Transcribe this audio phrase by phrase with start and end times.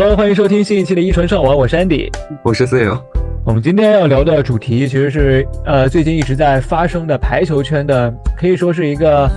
[0.00, 2.10] Hello，欢迎收听新一期的《一传上网》，我是 Andy，
[2.42, 2.98] 我是友。
[3.44, 9.30] 我们今天要聊的主题其实是呃最近一直在发生的排球圈的，可以说是一个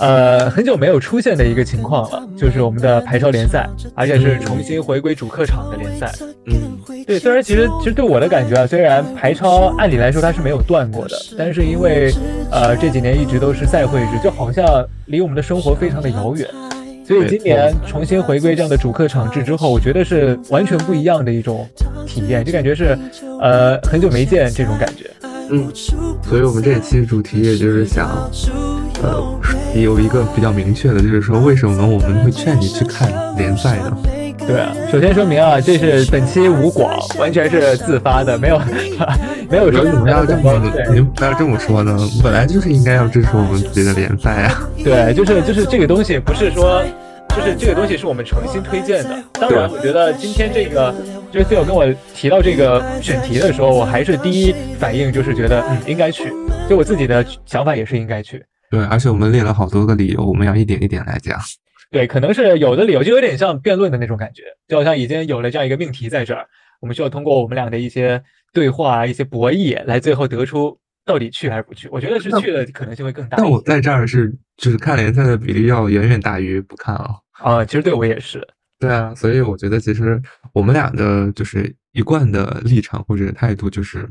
[0.00, 6.10] 呃很久没有出现的一个情况了，就是我们的排超联赛，而且是重新回归主客场的联赛。
[6.46, 12.12] 嗯，对，虽然其实其实对我的感觉啊，虽然排超按理来说它是没有断过的，但是因为
[12.50, 16.48] 呃这几年一直都是赛会制，就好像离我们的生活非常的遥远。
[17.10, 21.68] 所以今年重新回归这样的主客场制之后，我觉得是完全不一样的一种
[22.06, 22.96] 体验，就感觉是，
[23.40, 25.10] 呃，很久没见这种感觉。
[25.50, 25.68] 嗯，
[26.22, 28.30] 所以我们这一期主题也就是想，
[29.02, 29.20] 呃，
[29.74, 33.98] 有一个比较明确的，就是说为什么我们会劝你去看联赛呢？
[34.50, 38.58] 对啊，首先说明啊，这是本期无广，完全是自发的，没有
[39.48, 40.60] 没有说为什么要这么
[40.92, 41.96] 您不要这么说呢？
[42.22, 44.68] 本来就是应该要支持我们自己的联赛啊。
[44.82, 46.82] 对，就是就是这个东西不是说。
[47.36, 49.16] 就是这个东西是我们诚心推荐的。
[49.34, 50.92] 当然，我觉得今天这个
[51.30, 56.32] 就是 Phil 跟我提到这个选题的时候，我还是第一反应就是觉得嗯应该去。
[56.68, 58.44] 就我自己的想法也是应该去。
[58.68, 61.38] 对，而且我们列了好多个理由，我们要一点一点来讲。
[61.90, 66.46] 对，可能是有的理由就有点像辩论的那种感觉，就好像已经有了这样一个命题在这儿，
[66.80, 70.78] 我们需要通过我们俩的一些对话、一些博弈来最后得出。
[71.06, 71.88] 到底去还是不去？
[71.90, 73.38] 我觉得是去的可能性会更大。
[73.38, 77.16] 但我在这儿是，就是看联赛的比例要远远大于不看啊。
[77.32, 78.46] 啊，其实对我也是。
[78.78, 80.20] 对啊，所以我觉得其实
[80.52, 84.08] 我们俩的就是一贯的立场或者态度，就是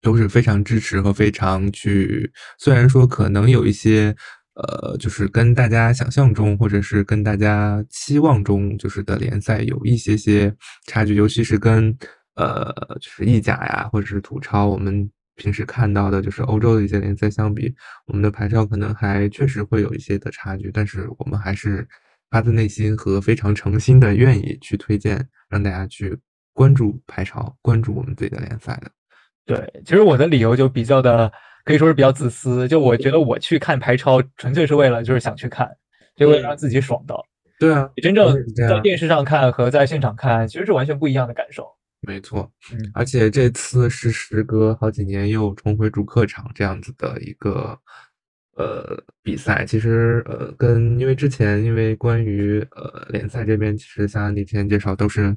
[0.00, 2.28] 都是非常支持和非常去。
[2.58, 4.12] 虽然说可能有一些
[4.56, 10.54] 呃，就是跟大家想象中或者是跟大家期望中就是的联赛有一些些
[10.86, 11.96] 差距，尤其是跟
[12.34, 15.08] 呃，就是意甲呀或者是土超，我们。
[15.38, 17.70] 平时看到的就是欧洲的一些联赛相比，
[18.06, 21.86] 我们的排超可能还确实会有一些的差距，但是我们还是
[22.30, 26.18] 发自内心和非常诚心的愿意去推荐，让大家去
[26.54, 28.90] 关注排超，关注我们自己的联赛的。
[29.44, 31.30] 对，其实我的理由就比较的
[31.66, 35.68] 可以说是比较自私，就我觉得我去看排超纯粹是为了就是想去看，
[36.14, 37.26] 就为了让自己爽到。
[37.58, 41.66] 对啊，你真正在电视上看和在现场看其实是完全不一样的感受。
[42.02, 47.76] 没错，嗯，而且这次是时隔好几年又重回主客场这样子的一个
[48.54, 55.36] 呃比赛，其实呃跟因为之前因为关于呃联赛这边，其实像你之前介绍都是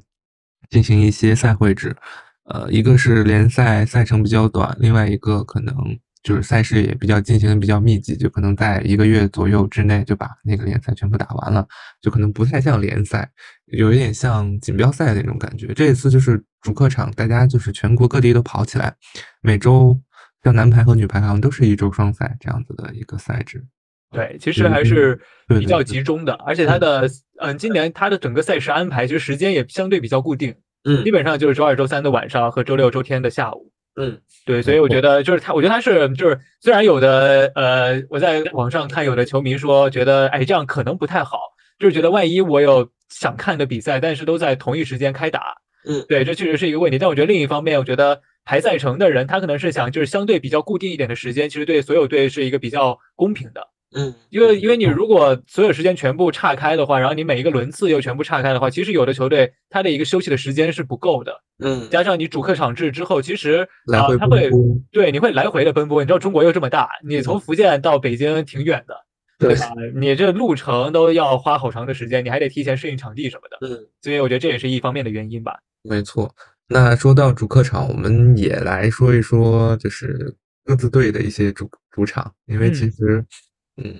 [0.68, 1.96] 进行一些赛会制，
[2.44, 5.74] 呃一个是联赛赛程比较短，另外一个可能。
[6.22, 11.66] 就是赛事也比较进行的比较密集，就可能在一个月左右之内就把那个联赛全部打完了，
[12.02, 13.30] 就可能不太像联赛，
[13.66, 15.72] 有一点像锦标赛那种感觉。
[15.72, 18.94] 这一次就是主客场，大家就是全国各地都跑起来，
[19.40, 19.98] 每周
[20.44, 23.64] 像男排和女排好像都是一周双赛这样子的一个赛制。
[24.10, 27.08] 对，其实还是比较集中的，而且它的
[27.38, 30.54] 嗯，今年它的整个赛事安排其实时间也相对比较固定，
[30.84, 33.69] 嗯，基本上就是周二、周三的晚上和周六、周天的下午。
[33.96, 41.40] 嗯，对，所以我觉得就是他，我觉得他是就是，虽然有的呃，我在网上看有的球迷说，觉得哎这样可能不太好，
[41.78, 46.98] 就是觉得万一我有想看的比赛，但是都在同一时间开打，嗯，对，这确实是一个问题。
[46.98, 53.68] 但我觉得另一方面，我觉得排赛程的人，他可能是想就是相对比较固定一点的时间，其实对所有队是一个比较公平的。
[53.92, 61.42] 嗯，因为因为你如果所有时间全部岔开的话，然后你每一个轮次又全部岔开的话，其实有的球队他的一个休息的时间是不够的。
[61.58, 64.48] 嗯，加上你主客场制之后，其实来回他会
[64.92, 66.00] 对你会来回的奔波。
[66.02, 68.94] 你知道中国又这么大，你从福建到北京挺远的，
[69.40, 69.72] 对吧？
[69.96, 73.58] 你这路程都要花好长的时间，你还得提前适应场地什么的。
[73.66, 75.58] 嗯，所以我觉得这也是一方面的原因吧。
[75.82, 76.32] 没错。
[76.68, 80.32] 那说到主客场，我们也来说一说，就是
[80.64, 83.18] 各自队的一些主主场，因为其实。
[83.18, 83.26] 嗯，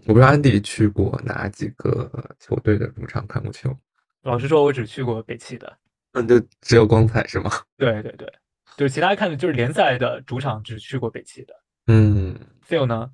[0.06, 3.74] 我不知道安迪去过哪几个球队的主场看过球。
[4.22, 5.78] 老实说，我只去过北汽的。
[6.12, 7.50] 嗯，就只有光彩是吗？
[7.78, 8.30] 对对对，
[8.76, 11.54] 就是其他看的就是联赛的主场，只去过北汽的。
[11.86, 12.38] 嗯
[12.68, 13.10] ，Phil 呢？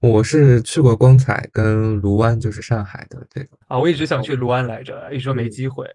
[0.00, 3.58] 我是去过光彩跟卢湾，就是上海的这个。
[3.66, 5.86] 啊，我一直想去卢湾来着，一直没机会。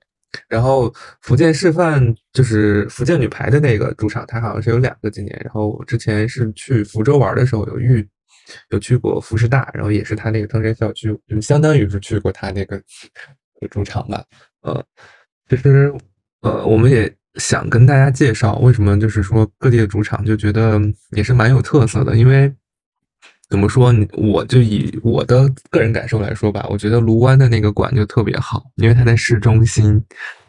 [0.49, 5.39] 然后福建示范就是福建女排的那个主场，它好像是有两个今年。
[5.43, 8.05] 然后我之前是去福州玩的时候有遇。
[8.69, 12.81] 有去过福师大，然后也是他那个藤山校区，就相当于是去过他那个
[13.69, 14.23] 主场吧。
[14.61, 14.83] 呃，
[15.49, 15.93] 其实
[16.41, 20.79] 呃，我们也想跟大家介绍，为什么就是说各地的主场就觉得
[21.11, 22.15] 也是蛮有特色的。
[22.15, 22.53] 因为
[23.49, 30.03] 怎么说，我就以我的个人感受来说吧，我觉得卢湾的那个馆就特别好，因为它在市中心，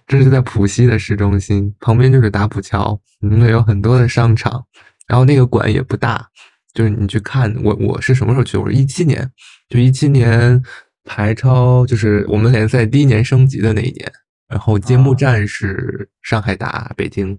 [0.06, 4.64] 这是在浦西的市中心，旁边就是打浦桥，里面有很多的商场，
[5.06, 6.26] 然后那个馆也不大。
[6.76, 8.58] 就是你去看我，我是什么时候去？
[8.58, 9.26] 我是一七年，
[9.70, 10.62] 就一七年
[11.04, 14.12] 排超，就是我们联赛第一年升级的那一年。
[14.46, 17.36] 然后揭幕战是上海打北京，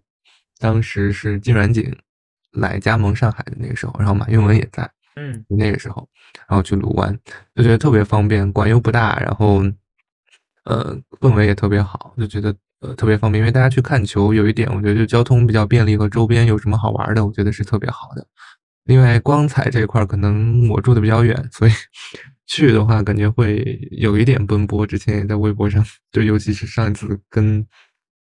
[0.60, 1.96] 当时是金软景
[2.54, 6.10] 来加盟上海的那个时候，然后马运文也在，嗯，那个时候，
[6.50, 7.16] 然后去卢湾
[7.54, 9.64] 就觉得特别方便，馆又不大，然后
[10.66, 18.28] 呃氛围也特别好，就觉得呃特别方便，因为大家去看球有一点，我觉得就交通比较便利和周边有什么好玩的，我觉得是特别好的。
[18.88, 21.72] 另外光彩这一块可能我住的比较远，所以。
[22.50, 24.88] 去的话，感觉会有一点奔波。
[24.88, 27.68] 之前也在微博上，就尤其是上一次跟，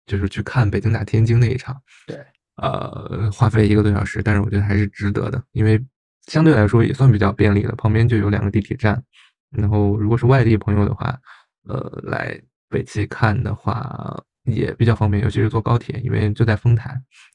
[0.06, 1.76] 就是去看北京打天津那一场，
[2.06, 2.24] 对，
[2.58, 5.84] 呃，花费一个多小时，但是我觉得还是值得的，因为
[6.28, 9.04] 相对来说也算比较便利了，旁边就有两个地铁站。
[9.50, 11.20] 然后如果是外地朋友的话，
[11.68, 16.92] 呃，来北汽看的话也比较方便，尤其是坐高铁，因为就在丰台，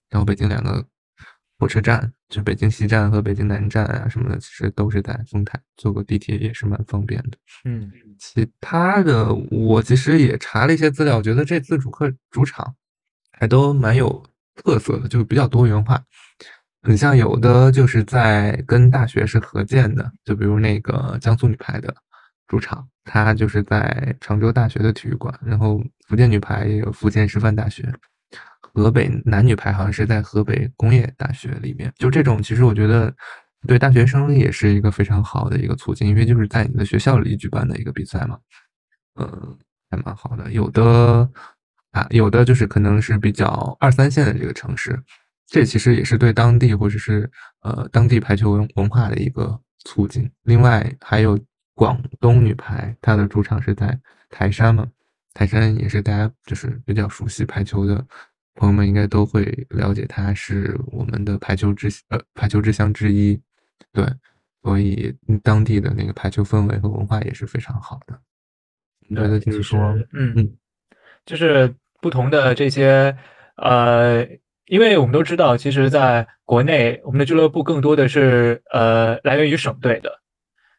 [0.08, 0.86] 然后北京两个。
[1.58, 7.38] 火车站就北京西站和北京南站啊什么的，其实都是在丰台，坐个地铁也是蛮方便的。
[7.64, 12.74] 嗯，其他的我其实也查了一些资料，我觉得这次主客主场
[13.32, 14.22] 还都蛮有
[14.54, 16.02] 特色的，就比较多元化。
[16.88, 21.92] 你像有的就是在跟大学是合建的，就比如那个江苏女排的
[22.46, 27.92] 主场，它就是在常州大学的体育馆，然后福建女排也有福建师范大学。
[28.76, 33.10] 河北男女排好像是在河北工业大学里面，就这种，其实我觉得
[33.66, 38.38] 对大学生也是一个非常好的一个促进，因为就是在你的学校里举办的一个比赛嘛，
[39.18, 39.56] 嗯，
[39.90, 40.52] 还蛮好的。
[40.52, 41.26] 有的
[41.92, 45.02] 啊，有的就是可能是比较二三线的这个城市，
[45.46, 47.30] 这其实也是对当地或者是
[47.62, 50.30] 呃当地排球文文化的一个促进。
[50.42, 51.38] 另外还有
[51.74, 54.86] 广东女排，它的主场是在台山嘛，
[55.32, 58.06] 台山也是大家就是比较熟悉排球的。
[58.56, 63.40] 朋友们应该都会了解，它是我们的排球之呃排球之乡之一，
[63.92, 64.04] 对，
[64.62, 68.18] 所以当地的那个排球氛围和文化也是非常好的。
[69.14, 69.78] 觉得就是说，
[70.12, 70.56] 嗯嗯，
[71.24, 73.16] 就是不同的这些
[73.56, 74.26] 呃，
[74.66, 80.20] 因为我们都知道，其实在国内，我们的俱乐部更多的是呃来源于省队的，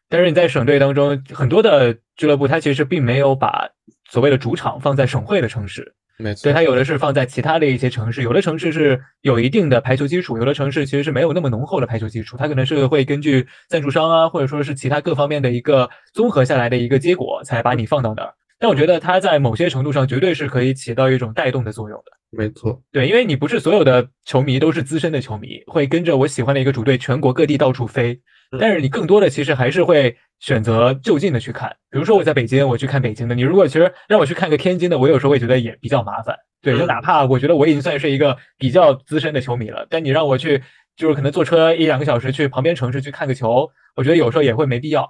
[0.08, 3.70] 但是你在省队当中，很多的俱乐部它其实并没有把
[4.10, 5.94] 所谓的主场放在省会的城市。
[6.18, 18.34] 没错，对，它有的是放在其他的一些城市，有的城市是有一定的排球基础，有的城市其实是没有那么浓厚的排球基础，它可能是会根据赞助商啊，或者说是其他各方面的一个综合下来的一个结果，才把你放到那儿。
[18.58, 22.12] 但我觉得它在某些程度上绝对是可以起到一种带动的作用的。
[22.30, 28.20] 没错，对，因为你不是所有的球迷都是资深的球迷，会跟着我喜欢的一个主队全国各地到处飞。
[28.58, 33.34] 但是你更多的其实还是会选择就近的去看，比如说我在北京，我去看北京的。
[33.34, 36.34] 你如果其实让我去看个天津的，我有时候会觉得也比较麻烦。
[36.62, 40.62] 对，就哪怕我觉得我已经算是一个比较资深的球迷了，但你让我去，
[40.96, 45.06] 就是可能坐车一两个小时去旁边城市去看个球，我觉得有时候也会没必要。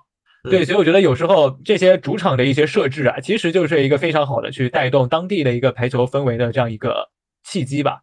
[0.51, 7.09] 对，所以我觉得有时候这些主场的一些设置啊，其实就是一个非常好的去带动当地的一个排球氛围的这样一个
[7.45, 8.01] 契机吧。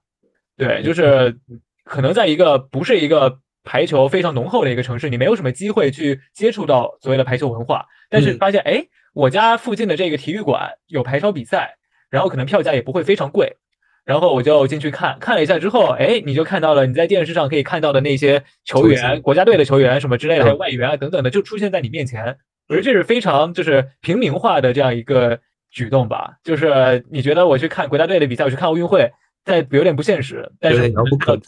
[0.55, 1.37] 对，就是
[1.83, 3.39] 可能在一个不是一个。
[3.65, 11.75] 排球非常浓厚的一个城市，你没有什么机会去接触到所谓的排球文化，但是发现，哎，我家附近的这个体育馆有排球比赛，
[12.09, 13.57] 然后可能票价也不会非常贵，
[14.05, 22.37] 然后我就进去看看了一下之后，哎，你就看到了你在电视上可以看到的那些球员，国家队的球员什么之类的，还有外援啊等等的，就出现在你面前。
[22.69, 25.39] 我觉得这是非常就是平民化的这样一个
[25.71, 29.11] 举动吧，就是你觉得我去看国家队的比赛，我去看奥运会，
[29.43, 30.91] 在有点不现实，但是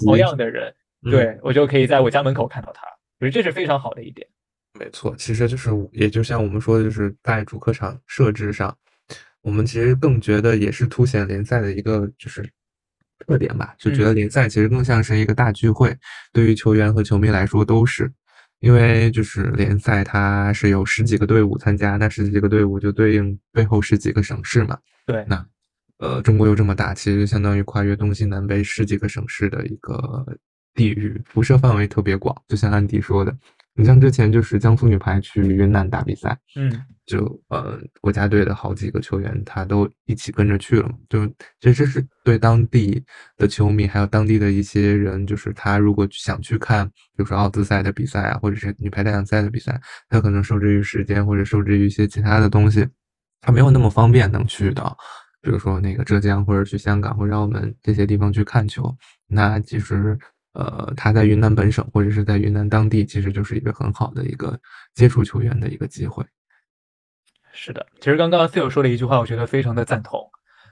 [0.03, 0.73] 同样的人。
[1.11, 2.81] 对我就可以在我家门口看到他，
[3.19, 4.27] 我觉得这是非常好的一点。
[4.79, 8.77] 没错，其实就是也就像我们说的，就是在主客场设置上，
[9.41, 12.47] 我们其实更觉得也是凸显联赛的一个就是
[13.25, 15.97] 特点吧，就觉得联赛其实更像是一个大聚会，
[16.31, 18.11] 对于球员和球迷来说都是，
[18.59, 24.77] 因为就是联赛它是有十几个队伍参加，那十几个队伍就对应背后十几个省市嘛。
[25.07, 25.43] 对，那
[25.97, 30.23] 呃中国又这么大，其实相当于跨越东西南北十几个省市的一个。
[30.77, 33.35] 地域辐射范围特别广，就像安迪说的，
[33.73, 36.71] 你像之前就是江苏女排去云南打比赛，嗯，
[37.07, 37.17] 就
[37.47, 41.27] 呃国家队的好几个球员他都一起跟着去了嘛，就
[41.59, 43.03] 其实是对当地
[43.37, 52.87] 的球迷还有当地的一些人，就是他如果想去看，比如说奥兹赛的比赛啊，或者是女排大奖赛的比赛，他可能受制于时间或者受制于一些其他的东西，
[53.41, 54.95] 他没有那么方便能去到，
[55.41, 58.95] 比如说那个浙江或者去香港或者澳门这些地方去看球，
[59.27, 60.15] 那其实。
[60.57, 64.59] 呃，他在云南本省或者是在云南当地，其实就是一个很好的一个
[64.95, 66.25] 接触球员的一个机会。
[67.53, 70.19] 是的，其实刚刚 Phil 说了一句话，我觉得非常的赞同，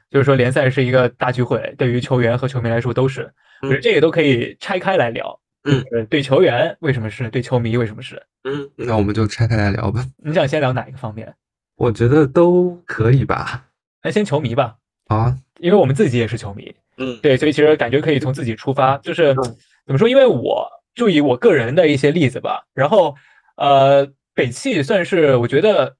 [0.09, 3.31] 就是说联赛是一个大聚会，对于球员和球迷来说都是。
[3.61, 5.39] 我觉得这个都可以拆开来聊。
[5.65, 8.21] 嗯，对球员为什么是对球迷为什么是？
[8.43, 10.03] 嗯，那我们就拆开来聊吧。
[10.17, 11.33] 你想先聊哪一个方面？
[11.75, 13.67] 我觉得都可以吧。
[14.03, 14.77] 那先球迷吧。
[15.07, 19.35] 啊，因为我们自己也是球迷，嗯，对，所以其实感觉可以从自己出发，就是
[19.85, 20.07] 怎么说？
[20.09, 23.15] 因为我就以我个人的一些例子吧，然后
[23.57, 25.95] 呃，北汽算是我觉得。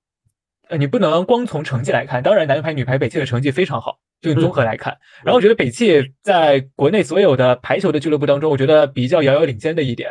[0.68, 4.98] 呃，你不能光从成绩来看，当然男排、女排北汽的成绩非常好，就综合来看。
[5.24, 10.10] 然后我觉得北汽在国内所有的排球的俱乐部当中，我觉得比较遥遥领先的一点，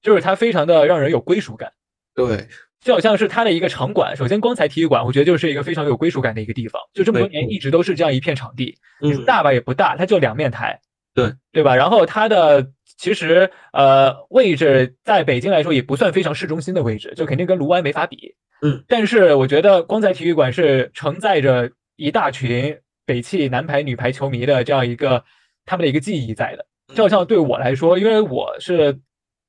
[0.00, 1.72] 就是它非常的让人有归属感。
[2.14, 2.46] 对，
[2.80, 6.80] 就好像是它的一个场馆，首先光彩体育馆，我觉得就是一个非常有归属感的一个地方。
[6.94, 10.80] 就这么多年一直都是这样一片场地，嗯，大吧也不大，它就两面台，
[11.16, 11.74] 对对吧？
[11.74, 18.34] 然后它的其实呃位置在北京来说也不算非常市中心的位置，就肯定跟卢湾没法比。
[18.62, 25.22] 嗯，但是我觉得光彩体育馆是承载着一大群北汽男排、女排球迷的这样一个
[25.66, 26.66] 他们的一个记忆在的。
[26.94, 28.98] 就好像对我来说，因为我是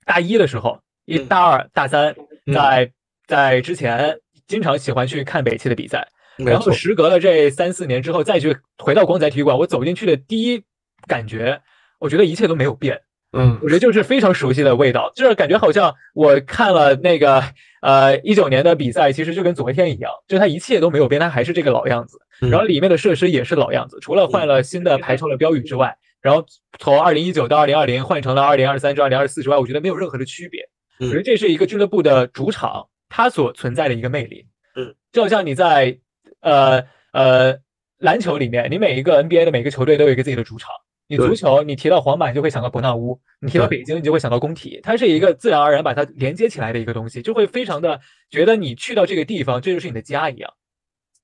[0.06, 2.14] 大一的时候，一大二、大三，
[2.54, 2.92] 在
[3.28, 6.06] 在之前经常喜欢去看北汽的比赛，
[6.38, 10.64] 然后时隔了这三四年之后再去回到光彩体育馆，我走进去的第一
[11.08, 11.62] 感觉，
[12.00, 13.00] 我觉得一切都没有变。
[13.34, 17.44] 嗯，我觉得就是非常熟悉的味道，就是感觉好像我看了那个
[17.82, 22.18] 呃一九年的比赛，其实就跟昨天一样，就它一切都没有变，它还是这个老样子。
[22.40, 26.46] 然后里面的设施也是老样子，除了换了新的排球的标语之外，然后
[26.80, 30.62] 从二零一九到二零二零换成了二零二三至二零二四之外，我觉得没有任何的区别。
[31.00, 34.48] 我觉得这是一个俱乐部的主场，它所存在的一个魅力。
[34.76, 36.00] 嗯，就好像你在
[36.42, 37.58] 呃呃
[38.00, 40.72] 篮球里面，你每一个 NBA 的每个球队都有一个自己的主场。
[41.10, 44.78] 你足球，你提到皇马，你就会想到伯纳乌；你提到北京，你就会想到工体。
[44.84, 48.00] 它是一个自然而然把它连接起来的一个东西，就会非常的
[48.30, 50.54] 觉得你去到这个地方，这就是你的家一样。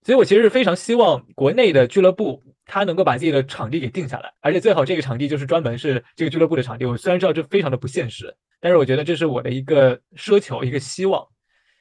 [0.03, 6.85] 所以我其实是非常希望国内的俱乐部，它能够把自己的场地给定下来，而且最好这个场地就是专门是这个俱乐部的场地。
[6.85, 11.25] 我虽然知道这非常的不现实，但是我觉得这是我的一个奢求，一个希望，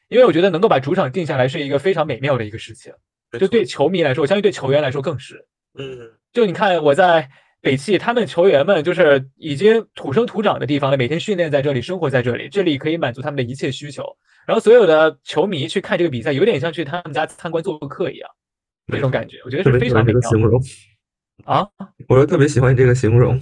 [0.09, 2.92] 因为我觉得能够把主场定下来是一个非常美妙的一个事情。
[3.38, 5.47] 就对球迷来说，我相信对球员来说更是。
[5.78, 7.30] 嗯，就你看我在。
[7.62, 14.04] 北汽他们球员们就是已经土生土长的地方了，每天训练在这里，生活在这里，这里可以满足他们的一切需求。
[14.45, 18.28] 然后所有的球迷去看这个比赛，有点像去他们家参观做客一样，
[18.87, 20.21] 那种感觉，我觉得是非常美妙。
[20.28, 20.61] 形容
[21.45, 21.66] 啊，
[22.09, 23.40] 我又特别喜欢你这个形容。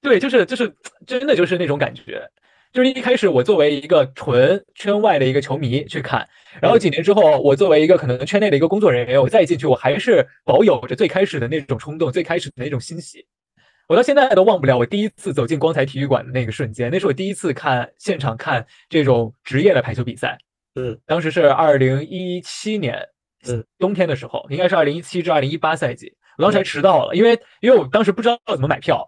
[0.00, 0.72] 对，就是就是
[1.04, 2.30] 真的就是那种感觉。
[2.72, 6.28] 就是一开始我作为一个纯圈外的一个球迷去看，
[6.60, 13.26] 然后几年之后，我作为一个可能圈内的一个工作人员，我再进去，我还是保有着最开始的那种冲动，最开始的那种欣喜。
[13.88, 20.38] 我到现在都忘不了我第一次走进光彩体育馆的那个瞬间，那是我第一次看现场看这种职业的排球比赛。
[20.76, 23.04] 嗯，当时是二零一七年，
[23.48, 29.04] 嗯，冬天的时候，应该是二零一七至二零一八赛季，我当时还迟到了，因为因为我当时不知道怎么买票。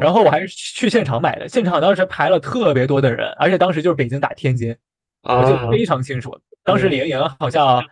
[0.00, 4.74] 然后我还是去现场买的，现场当时排了特别多的人，而且当时就是北京打天津，
[5.22, 6.36] 我记得非常清楚。
[6.64, 7.84] 当时李盈莹好像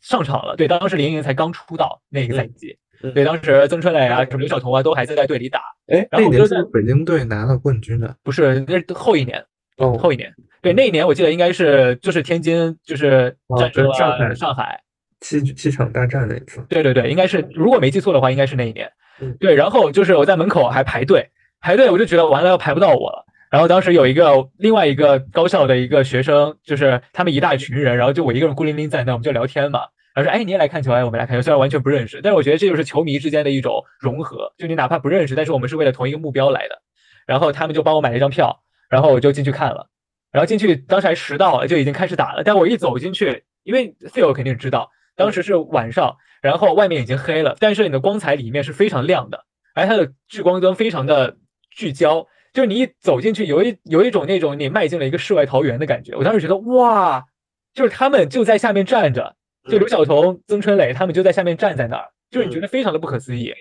[0.00, 2.78] 上场了，对，当时李盈莹才刚出道那个赛季，
[3.14, 5.60] 对，当时曾春蕾啊、什么刘晓彤啊都还在在队里打。
[5.88, 9.44] 哎，那年是北京队拿了冠军的，不是，那是后一年，
[9.76, 10.32] 哦，后一年，
[10.62, 14.80] 对，那一年我记得应该是就是天津就是战胜上海，上海
[15.22, 16.62] 七七场大战那一次。
[16.68, 18.92] 对对对，应该是如果没记错的话，应该是那一年。
[19.40, 21.30] 对，然后就是我在门口还排队。
[21.60, 29.80] 排队我就觉得完了要排不到我了，然后当时有一个另外一个高校的一个学生，就是他们一大群人，然后就我一个人孤零零在那，我们就聊天嘛。
[30.14, 36.82] 然后说，哎，你也来看球，哎，我们来看球，虽然完全不认识，但是我觉得这就是球迷之间的一种融合，就你哪怕不认识，但是我们是为了同一个目标来的。
[37.26, 39.88] 然后他们就帮我买了一张票，然后我就进去看了。
[40.32, 42.42] 然后进去当时还迟到了，就已经开始打了。
[42.42, 44.90] 但我一走进去，因为 Phil 肯定知道，
[45.22, 51.36] 当时是晚上，然后外面已经黑了，但是你的光彩里面是非常亮的，而它的聚光灯非常的。
[51.74, 56.14] 聚焦，就是你一走进去，有一有一种那种你迈进了一个世外桃源的感觉。
[56.14, 57.24] 我当时觉得哇，
[57.72, 59.34] 就是他们就在下面站着，
[59.70, 63.54] 就刘晓彤、曾春蕾他们就在下面站在那儿，就是你觉得非常的不可思议。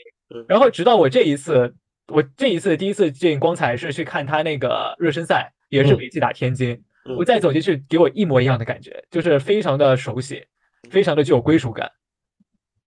[0.45, 1.73] 然后直到我这一次，
[2.07, 6.77] 我这一次第一次进光彩是去看他那个热身赛，也是北汽打天津，
[7.17, 10.43] 我再走进去，给我一模一样的感觉，就是非常的熟悉，
[10.89, 11.91] 非常的具有归属感。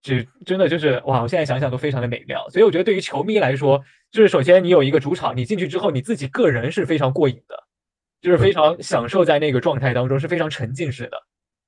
[0.02, 1.22] 这真的就是哇！
[1.22, 7.56] 我现在想想都非常的美妙，所以我觉得对于球迷来说，就是首先你有一个主场，你进去之后你自己个人是非常过瘾的，
[8.20, 11.16] 就是非常享受在那个状态当中，是非常沉浸式的。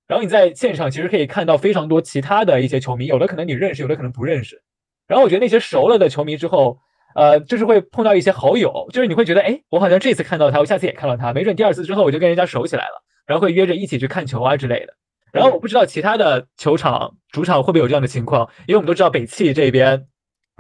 [0.07, 4.63] 然后你在现场其实可以看到非常多其他的一些球迷，有的可能你认识，有的可能不认识。
[5.09, 6.79] 然后我觉得那些熟了的球迷之后，
[7.15, 14.95] 呃，就是会碰到一些好友，就是你会觉得，哎，我好像这次看到他，我下次也看到他，没准第二次之后我就跟人家熟起来了，然后会约着一起去看球啊之类的。
[15.37, 20.07] 然后我不知道其他的球场主场会不会有这样的情况，因为我们都知道北汽这边，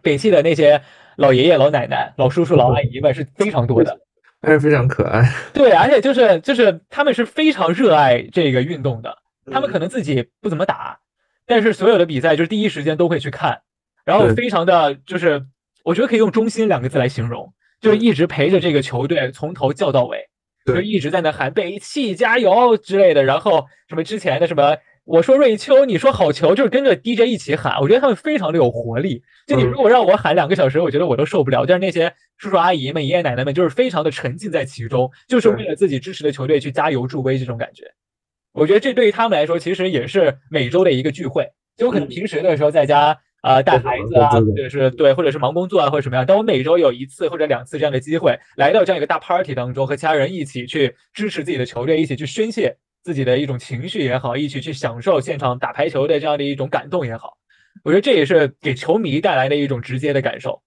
[0.02, 0.82] 北汽的那些
[1.16, 3.98] 老爷爷老奶奶、老叔叔老阿姨们是非常多的，
[4.42, 5.28] 还是非常可爱。
[5.52, 9.16] 对，而且就是就是他们是非常热爱这个运动的，
[9.50, 10.98] 他们可能自己不怎么打，
[11.46, 13.62] 但是所有的比赛就是第一时间都会去看，
[14.04, 15.46] 然后非常的就是，
[15.84, 20.28] 我觉得可以用忠心两个字来形容，就是一直陪着这个球队从头叫到尾，
[20.66, 24.76] 就一直在那喊北汽加油之类的，然后什么之前的什么。
[25.04, 27.80] 我说瑞秋，你说好球，就是跟着 DJ 一起喊。
[27.80, 29.22] 我觉得他们非常的有活力。
[29.46, 31.64] 就你如果让我喊两个小时，我觉得我都受不了。
[31.64, 37.84] 但是那些叔叔阿姨们、爷爷奶奶们，就是非常的沉浸在其中，就是为了自己支持的球队去加油助威这种感觉。
[38.52, 41.46] 我觉得这对于他们来说，其实也是每周的一个聚会。
[41.76, 43.16] 就我可能平时的时候在家
[43.46, 46.26] 啊带孩子啊，或者是对，或者是忙工作啊，或者什么样。
[46.26, 52.76] 但我每周有一次或者两次这样的机会，来到这样一个大 party 当中，和其他人一起去支持自己的球队，一起去宣泄。
[53.04, 57.34] 自己的一种情绪也好，一起去享受现场打排球的这样的一种感动也好，
[57.84, 60.60] 我觉得这也是给球迷带来的一种直接的感受。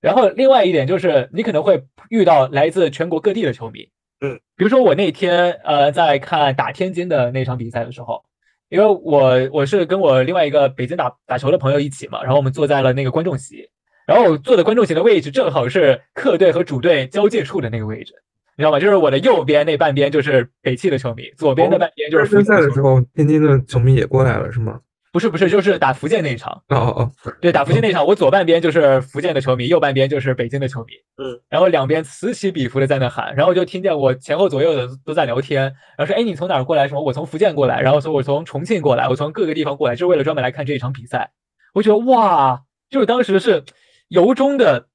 [0.00, 3.90] 然后另外一点就是，你可能会遇到来自全国各地的球迷，
[4.22, 8.24] 嗯，比如说我那天呃在看打天津的那场比赛的时候，
[8.72, 13.68] 因为我我是跟我另外一个北京打打球的朋友一起嘛，然后我们坐在了那个观众席，
[14.06, 18.14] 然后我坐的观众席的位置正好是客队和主队交界处的那个位置。
[18.56, 18.80] 你知道吗？
[18.80, 24.80] 就是我的右边那半边就是北汽的球迷，左边的半边就是分赛的时候，天津的球迷也过来了，是吗？
[25.12, 26.50] 不是不是，就是打福建那一场。
[26.70, 30.94] 哦哦哦，对，打福建那一场，我左半边就是福建的球迷，右半边就是北京的球迷。
[31.22, 35.62] 嗯，然后两边此起彼伏的在那喊，然后就听见我前后左右的都在聊天，
[35.96, 36.88] 然后说：“哎，你从哪儿过来？
[36.88, 37.02] 什么？
[37.02, 41.30] 我从福建过来，然后说我从重庆过来，我从各个地方过来，就是为了专门来看这一场比赛。”
[41.74, 43.62] 我觉得哇，就是当时是
[44.08, 44.88] 由衷的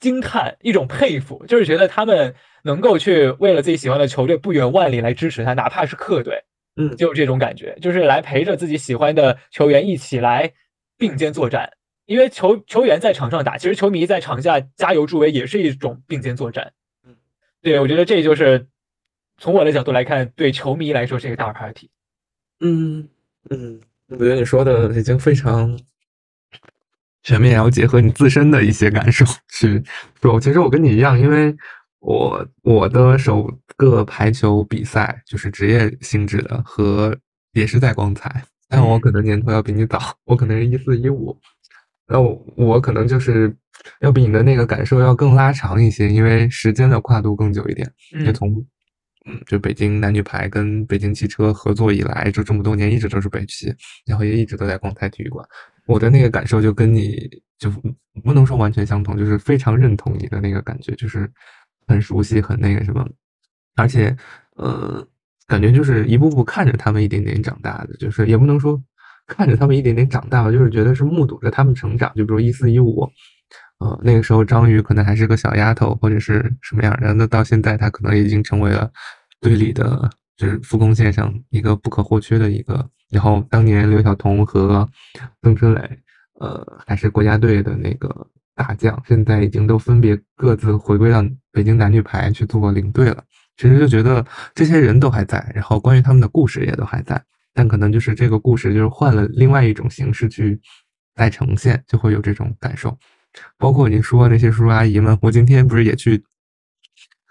[0.00, 2.34] 惊叹，一种佩服，就是觉得他们。
[2.64, 6.42] 能够去为了自己喜欢的球队不远万里来支持他，哪怕是客队，
[6.78, 10.52] 嗯，就这种感觉，就是来陪着自己喜欢的球员一起来
[10.96, 11.68] 并肩作战。
[12.06, 16.72] 因为球球员在场上打，其实球迷在场下加油助威也是一种并肩作战。
[17.04, 17.16] 嗯，
[17.60, 18.66] 对，我觉得这就是
[19.38, 21.90] 从我的角度来看，对球迷来说是一个大 party。
[22.60, 23.08] 嗯
[23.50, 25.76] 嗯，我觉得你说的已经非常
[27.24, 29.82] 全面，然后结合你自身的一些感受去
[30.22, 30.40] 说。
[30.40, 31.54] 其实我跟你一样，因为。
[32.00, 37.16] 我我的首个排球比赛就是职业性质的，和
[37.52, 41.36] 也是在光彩，但我可能年头要比你早，我可能是一四一五，
[42.06, 43.52] 那我我可能就是
[44.00, 47.90] 要比你的那个感受要更拉长一些，因为时间的跨度更久一点。
[48.24, 48.64] 就从
[49.26, 53.74] 嗯，就北京男女排跟北京汽车合作以来，就这么多年一直都是北汽，
[54.06, 55.44] 然后也一直都在光彩体育馆，
[55.86, 57.68] 我的那个感受就跟你就
[58.22, 61.28] 不能说完全相同，就是非常认同你的那个感觉，就是。
[61.88, 63.04] 很熟悉，很那个什么，
[63.76, 64.14] 而且，
[64.56, 65.04] 呃，
[65.46, 68.80] 感觉就是一步步看着他们一点点长大的，就是也不能说
[69.26, 72.12] 看着他们一点点长大吧，就是觉得是目睹着他们成长。
[72.14, 73.10] 就比如一四一五，
[73.78, 78.90] 呃，那个时候张宇可能还是个小丫头或者是什么样的，那到现在他可能已经成为了
[79.40, 82.86] 队里的，就是副攻线上一个不可或缺的一个。
[83.10, 84.86] 然后当年刘晓彤和
[85.40, 85.98] 曾春蕾，
[86.40, 88.26] 呃，还是国家队的那个。
[88.58, 93.22] 大将现在已经都分别各自回归到北京男女排去做领队了。
[93.56, 97.22] 其实就觉得这些人都还在，然后关于他们的故事也都还在，
[97.54, 100.60] 但可能就是这个故事就是换了另外一种形式去
[101.14, 102.98] 再呈现，就会有这种感受。
[103.56, 106.24] 包括你说那些叔叔阿姨们，我今天不是也去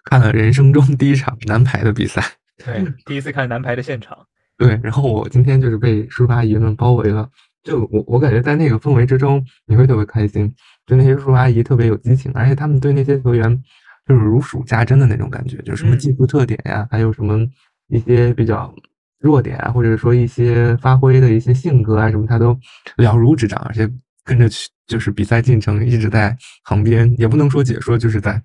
[0.05, 2.23] 看了人生中第一场男排的比赛？
[2.63, 4.17] 对，第一次看男排的现场。
[4.57, 7.29] 对，然后我今天就是被叔叔阿姨们包围了。
[7.67, 10.49] 就我我感觉在那个氛围之中，你会特别开心。
[10.85, 13.61] 就那些叔叔阿姨特别有激情，而且他们对那些球员
[14.07, 17.45] 就是如数家珍的那种感觉，就是什么技术特点呀，还有什么
[17.89, 18.73] 一些比较
[19.19, 22.57] 弱点啊，或者说一些发挥的一些性格啊什么，他都
[22.95, 23.91] 了如指掌，而且
[24.23, 28.41] 跟着去就是比赛进程一直在旁边，也不能说解说，就是在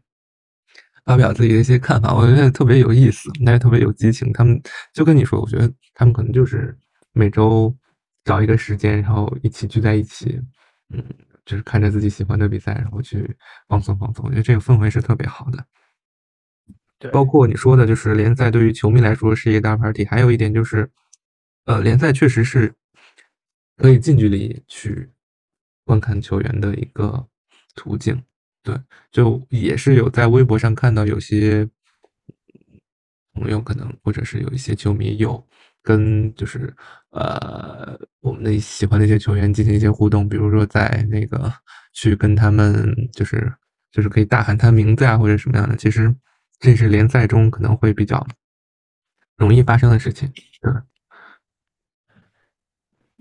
[1.04, 4.32] 发表自己的一些看法，我觉得特别有意思，但是特别有激情。
[4.32, 4.60] 他们
[4.92, 6.76] 就跟你说，我觉得他们可能就是
[7.12, 7.72] 每周。
[8.24, 10.40] 找一个时间，然后一起聚在一起，
[10.90, 11.04] 嗯，
[11.44, 13.36] 就是看着自己喜欢的比赛，然后去
[13.68, 14.24] 放松放松。
[14.26, 15.64] 我觉得这个氛围是特别好的。
[16.98, 20.04] 对，包括你说的，就是联赛对于球迷来说是一个大 party。
[20.04, 20.88] 还有一点就是，
[21.64, 22.72] 呃，联赛确实是
[23.76, 25.10] 可以近距离去
[25.84, 27.26] 观看球员的一个
[27.74, 28.22] 途径。
[28.62, 28.80] 对，
[29.10, 31.68] 就也是有在微博上看到有些
[33.34, 35.44] 朋友可能，或者是有一些球迷有。
[35.82, 36.74] 跟就是
[37.10, 41.52] 呃，我们的喜欢的一些球员进行一些互动，比如说在那个
[41.92, 43.52] 去跟他们就是
[43.90, 45.76] 就是可以大喊他名字啊，或者什么样的。
[45.76, 46.14] 其实
[46.58, 48.24] 这是联赛中可能会比较
[49.36, 50.30] 容易发生的事情。
[50.60, 50.72] 对。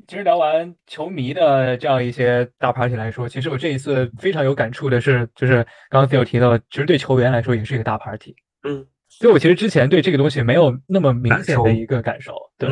[0.08, 8.36] 其实聊完球迷的这样一些大 party 来说，其实我这一次非常有感触的是，就是刚刚 Phil 提到，其实对球员来说也是一个大 party。
[8.64, 8.86] 嗯。
[9.22, 12.34] 所以我其实之前对这个东西没有那么明显的一个感受。
[12.58, 12.68] 对，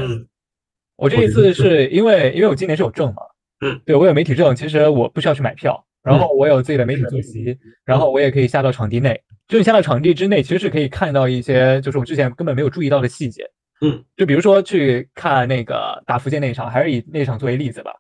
[0.95, 3.21] 我这一次是因为因为我今年是有证嘛，
[3.61, 9.21] 嗯，对我有媒体证，其实我不需要去买票，然后我有自己的媒体坐席，然后我也可以下到场地内。
[9.47, 13.47] 就你下到场地之内，其实是可以看到一些就是我之前根本没有注意到的细节。
[13.81, 17.93] 嗯，就比如说去看那个打福建那一场，还是以那场作为例子吧。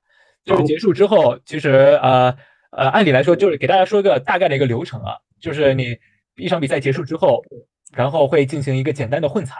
[0.43, 1.69] 就是结束之后，其实
[2.01, 2.35] 呃
[2.71, 5.95] 呃，按理来说就是给大家说个大概的一个流程啊，就是你
[6.35, 7.43] 一场比赛结束之后，
[7.93, 9.55] 然后会进行一个简单的混采。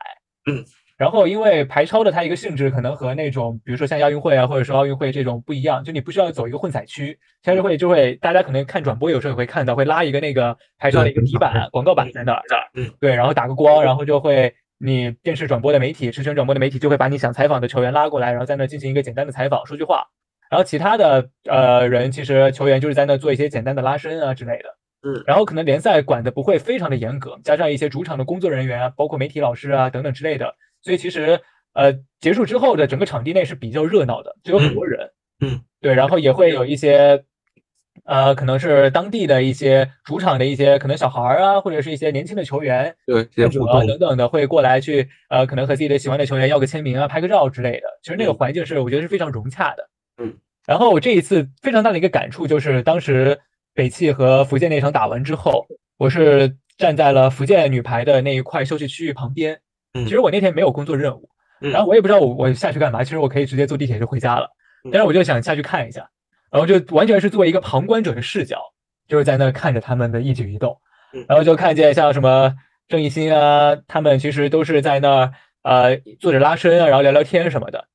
[0.49, 0.63] 嗯。
[0.97, 20.05] 然后，因为排超的它一个性质可能和那种，比如说像亚运会啊，或者说奥运会这种不一样，就你不需要走一个混采区，赛事会就会大家可能看转播有时候也会看到，会拉一个那个排超的一个底板、广告板在那儿，嗯，对，然后打个光，然后就会你电视转播的媒体、视频转播的媒体就会把你想采访的球员拉过来，然后在那进行一个简单的采访，说句话，
[20.51, 31.39] 然后其他的呃人其实球员就是在那做一些简单的拉伸啊之类的，嗯，然后可能联赛管的不会非常的严格，加上一些主场的工作人员啊，包括媒体老师啊等等之类的，所以其实。
[31.73, 37.23] 呃，结束之后的整个场地内是比较热闹的，就有很多人，嗯，对，然后也会有一些，
[38.05, 43.23] 呃，可能是当地的一些主场的一些可能小孩儿啊，或者是一些年轻的球员，对，
[43.83, 47.87] 者等等的会过来去，呃，可能和自己的喜欢的球员要个签名啊，拍个照之类的。
[48.01, 50.35] 其实那个环境是我觉得是非常融洽的，嗯。
[50.65, 53.39] 然后我这一次非常大的一个感触就是，当时
[53.79, 55.65] 北汽和福建那场打完之后，
[55.97, 59.57] 我是站在了福建女排的那一块休息区域旁边。
[59.93, 61.29] 嗯，其实我那天没有工作任务。
[61.61, 64.49] 然后我也不知道我我下去干嘛，其实我可以直接坐地铁就回家了，
[64.91, 66.09] 但是我就想下去看一下，
[66.51, 68.59] 然后就完全是作为一个旁观者的视角，
[69.07, 70.77] 就是在那看着他们的一举一动，
[71.25, 72.53] 然后就看见像什么
[72.89, 75.31] 郑义兴啊，他们其实都是在那
[75.63, 77.85] 呃坐着拉伸啊，然后聊聊天什么的，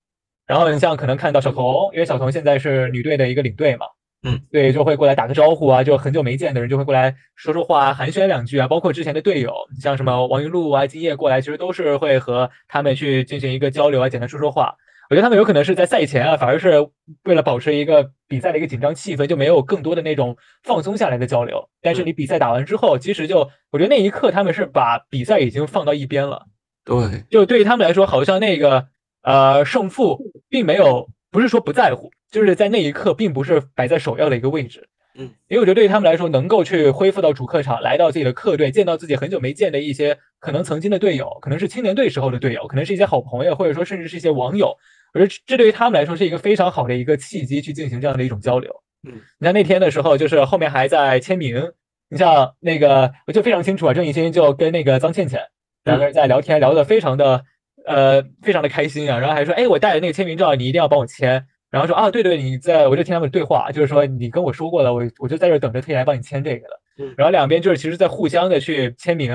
[0.46, 3.84] 然后你像可能看到小童，因为小童现在是女队的一个领队嘛。
[4.26, 8.66] 嗯，对，就会过来打个招呼啊，就很久没见的人就会过来说说话寒暄两句啊。
[8.66, 14.74] 包括之前的队友，像什么王云露啊、金叶过来，其实都是会和他们去进行一个交流啊，简单说说话。
[15.10, 16.88] 我觉得他们有可能是在赛前啊，反而是
[17.24, 21.68] 为了保持一个比赛的一个紧张气氛，就没有更多的那种放松下来的交流。
[21.82, 26.46] 但是你比赛打完之后，其实就我觉得那一刻他们是把比赛已经放到一边了。
[26.86, 28.86] 对，就对于他们来说，好像那个
[29.22, 32.10] 呃胜负并没有，不是说不在乎。
[32.34, 44.76] 就是在那一刻，并不是摆在首要的一个位置，嗯，因为我觉得对于他们来说，能够去恢复到主客场，来到自己的客队，见到自己很久没见的一些可能曾经的队友，可能是青年队时候的队友，可能是一些好朋友，或者说甚至是一些网友，
[45.14, 48.74] 我觉得这对于他们来说是一个非常好的一个契机，去进行这样的一种交流。
[49.06, 51.62] 嗯，你看那天的时候，就是后面还在签名，
[52.10, 55.40] 你像那个我就非常清楚啊，郑怡欣就跟那个张倩倩
[55.84, 57.44] 两个人在聊天，聊得非常的
[57.86, 61.46] 呃非常的开心啊，然后还说，哎，我带了那个签名照，你一定要帮我签。
[61.74, 67.14] 然后说啊，对对，你在我就听他们对话，就是说你跟我说过了，我我就在这等着特意来帮你签这个的。
[67.16, 69.28] 然后两边就是其实在互相的去签名，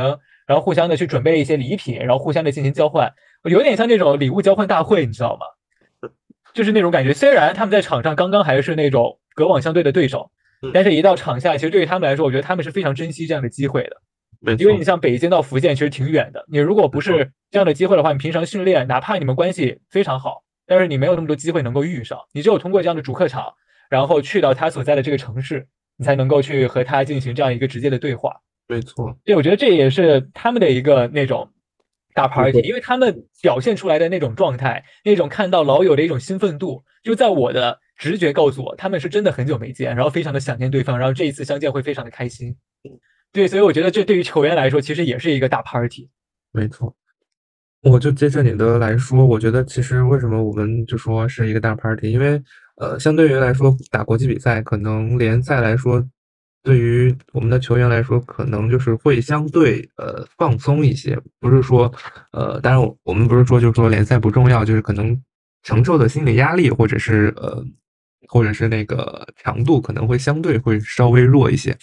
[0.48, 3.12] 然后互相的去准备一些礼品，然后互相的进行交换，
[3.44, 6.10] 有点像那种礼物交换大会，你知道吗？
[6.54, 7.14] 就是那种感觉。
[7.14, 10.32] 虽然他们在场上刚刚还是那种隔网相对的对手，
[10.74, 14.56] 但是一到场下，其实对于他们来说，我觉得他们是非常珍惜这样的机会的。
[14.58, 20.44] 因为你像北京到福建其实挺远的，你如果不是这样的机会的话，你平常训练，哪怕你们关系非常好。
[20.70, 23.52] 但是你没有那么多机会能够遇上，你只有通过这样的主客场，
[23.90, 28.40] 然后去到他所在的这个城市，你才能够去和他进行这样一个直接的对话。
[28.68, 31.50] 没错，对，我觉得这也是他们的一个那种
[32.14, 42.56] 大 party，因为他们表现出来的那种状态，那种看到老友的一种兴奋度，就在我的直觉告诉我，他们是真的很久没见，然后非常的想念对方，然后这一次相见会非常的开心。
[43.34, 46.10] 对，所以我觉得这对于球员来说，其实也是一个大 party。
[46.52, 46.96] 没错。
[47.82, 52.42] 我就接着你的来说，我觉得其实为什么我们就说是一个大 party，因为
[52.76, 56.06] 呃，相对于来说打国际比赛，可能联赛来说，
[56.62, 61.18] 对于我们的球员来说，可能就是会相对呃放松一些。
[61.40, 61.90] 不是说
[62.34, 65.18] 呃，当然我们不是说就是说联赛不重要，就是可能
[65.64, 67.64] 承受的心理压力或者是呃，
[68.28, 71.78] 或者是那个强度可能会相对会稍微弱一些。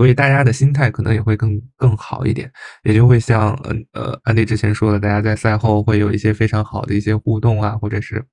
[0.00, 2.50] 所以大家的心态可能也会更更好一点，
[2.84, 8.24] 也就会像呃呃安迪之前说的，大家在赛后会有一些非常好的一些互动啊，或者是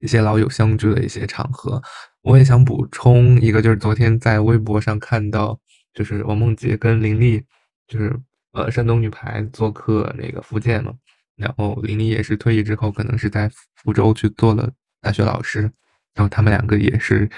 [0.00, 1.82] 一些老友相聚的一些场合。
[2.22, 5.60] 我也想补充一个，就是昨天在微博上看到，
[5.92, 7.44] 就是王梦洁跟林丽，
[7.86, 8.18] 就是
[8.52, 10.94] 呃山东女排做客那个福建嘛，
[11.36, 14.72] 然后林丽也是退役之后，可能是在福州去做了
[15.02, 15.70] 大学老师，
[16.14, 17.28] 然后他们两个也是。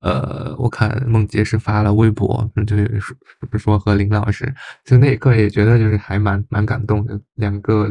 [0.00, 3.16] 呃，我看梦洁是发了微博，就是说
[3.58, 7.20] 说和林老师，就那一刻也觉得就是还蛮蛮感动的。
[7.34, 7.88] 两个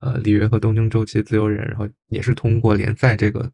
[0.00, 3.48] 呃里约和东京周期自由人，然后也是通过联赛这个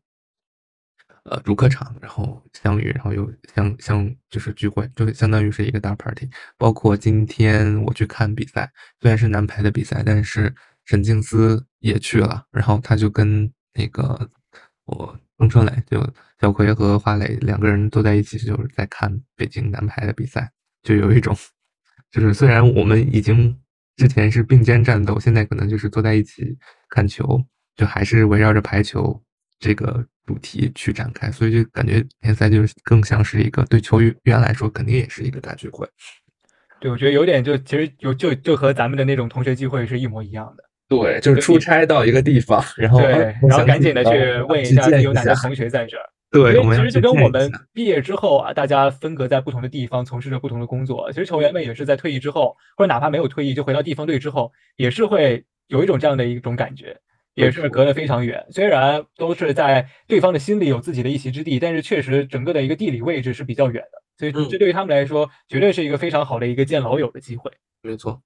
[1.24, 6.31] 呃主客场，然后相遇，然后又相相就是聚会，就相当于是一个大 party。
[6.57, 10.55] 包括今天我去看比赛，虽然是男排的比赛，但是
[10.87, 14.31] 沈静思也去了，然后他就跟那个
[14.87, 15.18] 我。
[15.42, 16.00] 冯春磊，就
[16.40, 20.48] 小葵和花磊两个人坐在一起，就是在看北京男排的比赛，
[20.85, 21.37] 就有一种，
[22.12, 23.59] 就是虽然我们已经
[23.96, 26.57] 之前是并肩战斗，现在可能就是坐在一起
[26.88, 29.20] 看球，就还是围绕着排球
[29.59, 35.85] 这个主题去展开，所以就感觉联赛就是更像是一个对球员来说，肯定也是一个大聚会。
[36.78, 40.62] 对，我觉得有点就其实有就就和咱们的那种同学聚会是一模一样的。
[41.00, 46.05] 对，就是出差到一个地方，然后对，然后赶紧的去问一下有哪个同学在这儿。
[46.31, 51.11] 对，因为其实就跟我们毕业之后啊，大家分隔在不同的地方，从事着不同的工作。
[51.12, 56.96] 其实球员们也是在退役之后，或者哪怕没有退役，就回到地方队之后，也是会有一种这样的一种感觉，
[57.35, 58.42] 也是隔得非常远。
[58.50, 64.02] 虽然都是在对方的心里有自己的一席之地，但是确实整个的一个地理位置是比较远的。
[64.16, 67.50] 所以这对于他们来说，绝对是一个非常好的一个见老友的机会。
[67.83, 68.22] 没错，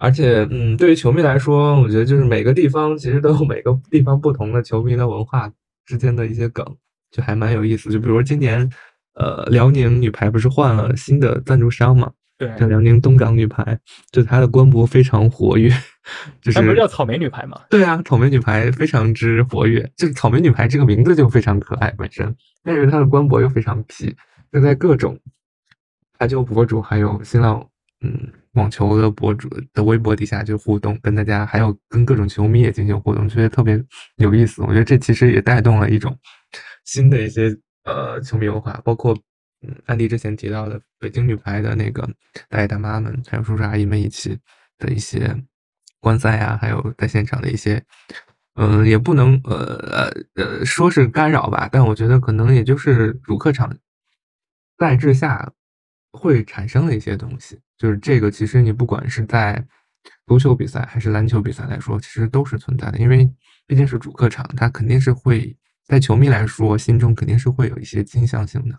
[0.00, 5.52] 而且，嗯，对于球迷来说，我觉得就是每个地方其实都有每个地方不同的球迷的文化
[5.84, 6.64] 之间的一些梗，
[7.10, 7.90] 就还蛮有意思。
[7.92, 8.68] 就比如今年，
[9.14, 12.10] 呃，辽宁女排不是换了新的赞助商嘛？
[12.38, 13.78] 对，叫辽宁东港女排，
[14.10, 15.70] 就她的官博非常活跃。
[16.40, 17.60] 就是不是叫草莓女排吗？
[17.68, 19.86] 对啊，草莓女排非常之活跃。
[19.98, 22.34] 就是草莓女排这个名字就非常可爱本身，
[22.64, 24.16] 但是它的官博又非常皮。
[24.50, 25.20] 就在各种
[26.18, 27.64] 排球博主，还有新浪
[28.00, 33.82] 嗯网球的博主的微博底下就互动，跟大家还有跟各种球迷也进行互动，觉得特别
[34.16, 34.62] 有意思。
[34.62, 36.18] 我觉得这其实也带动了一种
[36.84, 39.16] 新的一些呃球迷文化，包括
[39.62, 42.08] 嗯安迪之前提到的北京女排的那个
[42.48, 44.38] 大爷大妈们，还有叔叔阿姨们一起
[44.78, 45.36] 的一些
[46.00, 47.82] 观赛啊，还有在现场的一些
[48.54, 53.76] 嗯也不能呃呃呃说是干扰吧，但我觉得可能也就是主客场。
[54.78, 55.52] 赛制下
[56.10, 58.30] 会产生的一些东西，就是这个。
[58.30, 59.64] 其实你不管是在
[60.26, 62.98] 足球比赛还是篮球比赛来说，其实都是存在的。
[62.98, 63.26] 因为
[63.66, 68.78] 毕竟是主客场，它肯定是会在球迷来说心中肯定是会有一些倾向性的。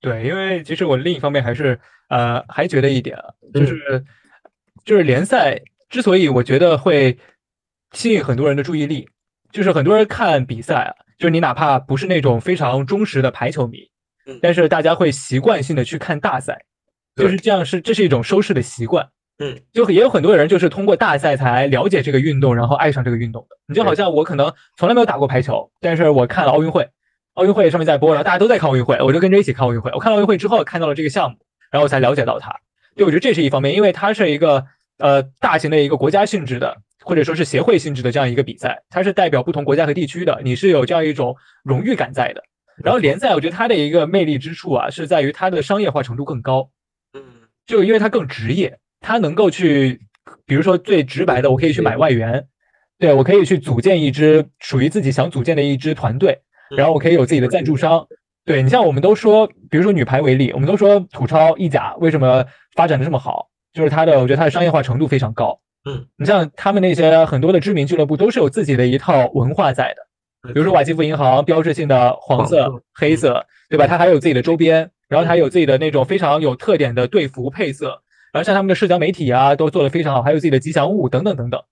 [0.00, 4.04] 对，因为其实我另一方面还是呃还觉得一点啊，就是
[4.84, 7.16] 就是联赛之所以我觉得会
[7.92, 9.08] 吸引很多人的注意力，
[9.52, 10.92] 就是很多人看比赛啊。
[11.16, 13.88] 就是你哪怕不是那种非常忠实的排球迷，
[14.40, 16.64] 但是大家会习惯性的去看大赛，
[17.16, 19.08] 就是这样是这是一种收视的习惯，
[19.38, 23.56] 嗯，就也有很多人就是通过大赛才了解这个运动，然后爱上这个运动的。
[23.66, 26.88] 你就好像我可能从来没有打过排球，但是我看了奥运会，
[27.34, 29.90] 奥运会上面在播，然后大家都在看奥运会，我就跟着一起看奥运会。
[29.92, 31.36] 我看奥运会之后看到了这个项目，
[31.70, 32.54] 然后我才了解到它。
[32.96, 34.64] 对，我觉得这是一方面，因为它是一个
[34.98, 36.76] 呃大型的一个国家性质的。
[37.06, 42.42] 或者说是协会性质的这样一个比赛，它是代表不同国家和地区的，你是有这样一种荣誉感在的。
[42.82, 46.70] 然后联赛，我觉得它的一个魅力之处啊，是在于它的商业化程度更高。
[47.12, 47.22] 嗯，
[47.66, 50.00] 就因为它更职业，它能够去，
[50.46, 52.46] 比如说最直白的，我可以去买外援，
[52.98, 56.40] 对我可以去组建一支属于自己想组建的一支团队，
[56.76, 58.06] 然后我可以有自己的赞助商。
[58.44, 65.58] 对你像我们都说，比如说女排为例，我们都说土超意甲为什么发展的这么好，就是它的，我觉得它的商业化程度非常高。
[65.86, 70.02] 嗯，你像他们那些很多的知名俱乐部都是有自己的一套文化在的，
[70.52, 73.86] 比如说瓦基弗银行标志性的黄色、黑色，对吧？
[73.86, 78.02] 它还有自己的周边，然后它有自己的那种非常有特点的队服配色，
[78.32, 81.62] 然后像他们的社交媒体啊都做得非常好，还有自己的吉祥物等等等等。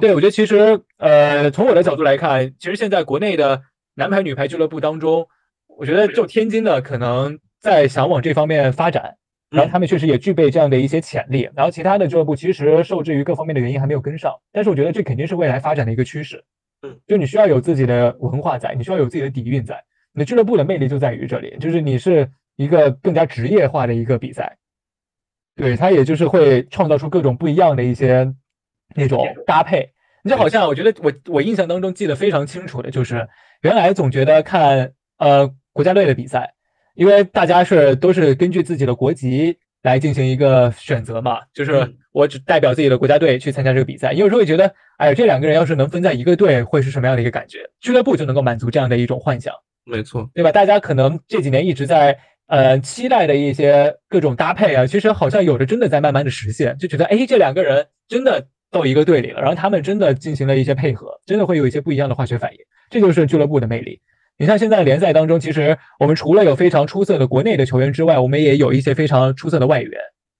[0.00, 3.60] 对我觉得其实呃，从我的角度来看，其实现在国内的
[3.94, 5.28] 男排、女排俱乐部当中，
[5.66, 9.16] 我觉得就天津的可能在想往这方面发展。
[9.50, 16.44] 然后他们确实也具备这样的一些潜力，然后其他的俱乐部其实受制于各方面的原因还没有跟上，但是我觉得这肯定是未来发展的一个趋势。
[16.82, 24.56] 嗯，就你需要有自己的文化在，你需要有自己的底蕴在，你的俱乐部的魅力就在于这里，就是你是一个更加职业化的一个比赛，
[25.56, 28.32] 对它也就是会创造出各种不一样的一些
[28.94, 29.92] 那种搭配。
[30.22, 33.28] 你就好像我觉得我我印象当中记得非常清楚的就是，
[33.62, 36.54] 原来总觉得看呃国家队的比赛。
[36.94, 44.12] 因为大家是都是根据自己的国籍来进行一个选择嘛，就是我只代表自己的国家队去参加这个比赛。
[44.12, 47.58] 有时候会觉得，哎，这两个人要是能分在一个队，会是什么样的一个感觉？
[47.80, 50.50] 俱乐部就能够满足这样的一种幻想，没错，对吧？
[50.50, 62.58] 大家可能这几年一直在呃期待的一些各种搭配啊，其实好像有的真的在慢慢的实现，就觉得哎，这两个人真的到一个队里了，然后他们真的进行了一些配合，真的会有一些不一样的化学反应，
[62.90, 64.00] 这就是俱乐部的魅力。
[64.38, 69.92] 你像现在联赛当中，其实我们除了有非常出色的国内的球员之外，我们也有一些非常出色的外援，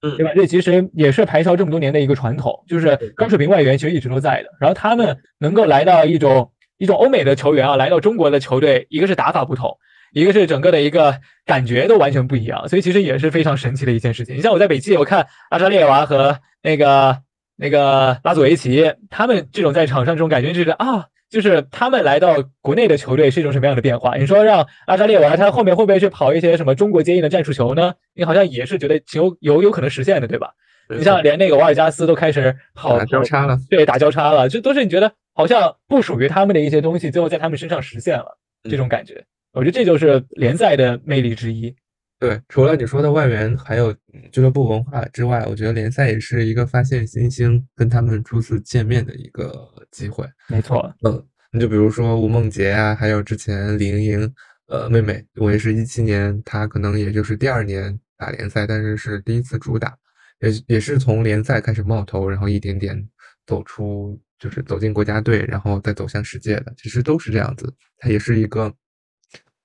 [0.02, 0.32] 嗯，对吧？
[0.36, 4.48] 这其实也是排超这么多年的一个传统，就是高水平外援其实一直都在的。
[4.60, 9.76] 然后他们能够来到一种一种欧美的球员啊，来到中国的球队，一个是打法不同，
[10.12, 14.36] 一个是整个的一个感觉都完全不一样，所以其实也是非常神奇的一件事情。
[14.36, 17.18] 你像我在北汽，我看阿扎列娃和那个
[17.56, 24.16] 那个拉佐维奇，他们这种在场上这种感觉就是啊，就是他们来到国内的球队是一种什么样的变化？
[24.16, 27.94] 你说让阿扎列娃他后面会不会去跑一些什么中国接应的战术球呢？
[28.14, 30.50] 你好像也是觉得有有有可能实现的，对吧？
[30.90, 38.38] 你像连那个瓦尔加斯都开始跑交叉了，对，打交叉了，这都是你觉得好像不属于他们的一些东西，最后在他们身上实现了
[38.70, 39.22] 这种感觉。
[39.52, 41.74] 我觉得这就是联赛的魅力之一。
[42.20, 43.94] 对，除了你说的外援还有
[44.32, 49.52] 俱乐部文化之外，我觉得联赛也是一个发现新星、跟他们初次见面的一个
[49.92, 50.26] 机会。
[50.48, 54.34] 没错，嗯，你就比如说吴梦洁啊，还有之前李盈莹，
[54.66, 59.96] 呃，妹妹，我也是一七年，她可能也就是第二年打联赛，但是是第一次主打，
[60.40, 63.08] 也也是从联赛开始冒头，然后一点点
[63.46, 67.72] 走出，就是走进国家队，然后再走向世界的，其实都是这样子。
[67.98, 68.74] 她也是一个。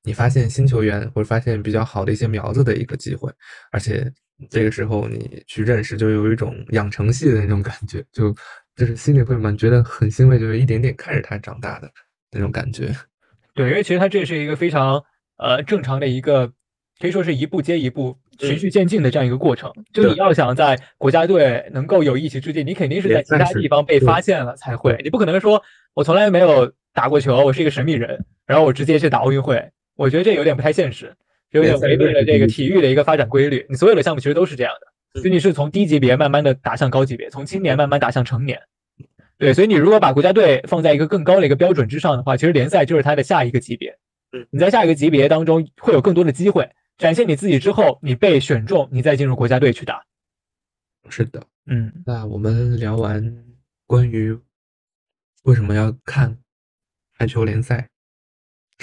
[0.04, 3.32] 你发现新球员或者发现比较好的一些苗子的一个机会，
[3.72, 4.12] 而且
[4.50, 8.36] 这个时候你去认识，就有一种养成系的那种感觉，就
[8.76, 11.90] 就是心里会蛮觉得很欣慰，就是一点点看着他长大的
[12.32, 12.94] 那种感觉。
[13.54, 15.02] 对，因为其实他这是一个非常
[15.38, 16.52] 呃正常的一个，
[17.00, 19.72] 可以说是一步接一步、循序渐进的这样一个过程。
[19.94, 25.00] 就你要想在国家队能够有一席之地，你肯定是在其他地方被发现了才会。
[25.04, 25.64] 你不可能说
[25.94, 29.72] 我从来没有打过球，我是一个神秘人，然后我直接去打奥运会。
[29.96, 31.16] 我觉得这有点不太现实，
[31.52, 33.66] 有点违背了这个体育的一个发展规律。
[33.70, 38.60] 你所有的项目其实都是这样的，就你是从低级别慢慢的打向高级别，从青年慢慢打向成年。
[39.38, 43.98] 对，所以你如果把国家队放在一个更高的一个标准之上的话，其实联赛就是它的下一个级别。
[44.50, 50.04] 你在下一个级别当中会有更多的机会展现你自己，之后你被选中，你再进入国家队去打。
[51.10, 51.92] 是的，嗯。
[52.06, 53.46] 那我们聊完
[53.86, 54.36] 关于
[55.44, 56.38] 为什么要看
[57.18, 57.90] 排球联赛。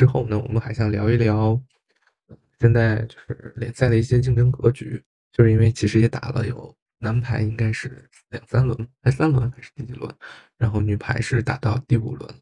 [0.00, 1.60] 之后呢，我们还想聊一聊
[2.58, 10.10] 现在就是联赛的一些竞争格局，就是因为其实也打了有男排应该是两三轮，还三轮还是第几轮，
[10.56, 12.38] 然后女排是打到第五轮了。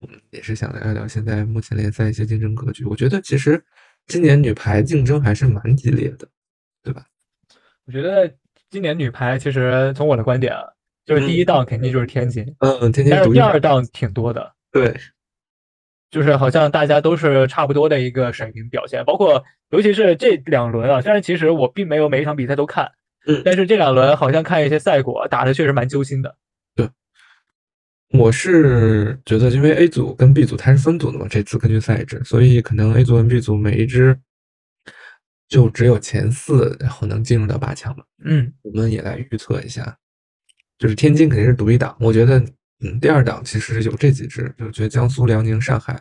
[0.00, 2.84] 我们也是想聊一聊现在目前联赛一些竞争格局。
[2.84, 3.64] 我觉得其实
[4.06, 6.28] 今年女排竞争还是蛮激烈的，
[6.82, 7.06] 对吧？
[7.86, 8.30] 我觉得
[8.68, 10.60] 今年女排其实从我的观点啊，
[11.06, 14.94] 就是第一档肯定就是天津，嗯，天津，但是第二档挺多的，对。
[16.16, 20.98] 就是好像大家都是差不多的一个水平表现，包括尤其是这两轮啊。
[21.02, 22.90] 虽然其实我并没有每一场比赛都看，
[23.26, 26.34] 嗯，但是这两轮好像看一些赛果打的确实蛮揪心的。
[26.74, 26.88] 对，
[28.18, 34.18] 我是觉得，因为 A 组跟 B 组它是分组的嘛，这次根据赛制，所以可能 A 组跟 B 组每一支
[35.46, 38.02] 就只有前四，然后能进入到八强嘛。
[38.24, 39.98] 嗯，我们也来预测一下，
[40.78, 42.42] 就是天津肯定是独一档，我觉得。
[42.84, 45.98] 嗯，第二档其实有这几支，就觉得江苏、辽宁、上海，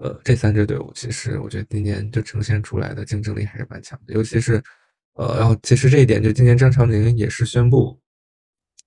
[0.00, 4.14] 呃，这三支队伍，其实我觉得今年就呈现出来的竞争力还是蛮强的。
[4.14, 4.54] 尤其是，
[5.12, 8.00] 呃，然后其实这一点，就今年张常宁也是宣布，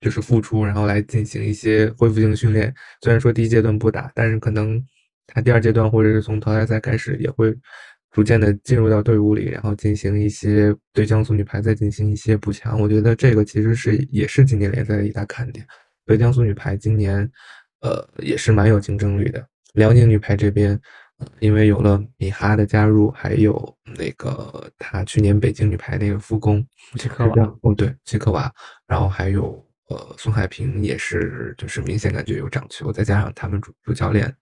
[0.02, 2.74] 就是复出，然后来进行一些恢复性训练。
[3.04, 4.84] 虽然说第一阶段不打，但是可能
[5.28, 7.56] 他第二阶段或者是从淘汰赛开始，也会
[8.10, 12.82] 逐渐的进入到队伍里，然后进行一些对江苏女排再进行一些补强。
[12.82, 15.64] 我觉得这个其实是也是今年联赛的一大看点。
[16.08, 17.30] 所以江苏女排今年，
[17.82, 19.48] 呃，也是蛮有竞争力的。
[19.74, 20.80] 辽宁女排这边，
[21.40, 28.52] 因为有了米哈的加入，还有那个他去年北京女排那个副攻齐科娃，哦对，齐科娃，
[28.88, 34.34] 然后还有呃孙海平也是，就是明显感觉有长球，再加上他们主主教练，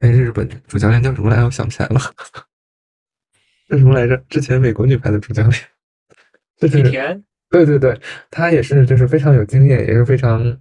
[0.00, 1.44] 哎，日本主教练叫什么来着？
[1.44, 2.00] 我想不起来了，
[3.68, 4.16] 叫什么来着？
[4.28, 5.62] 之前美国女排的主教练，
[6.58, 6.82] 就是
[7.50, 10.58] 对对对，他也是，就是非常有经验，也是非常。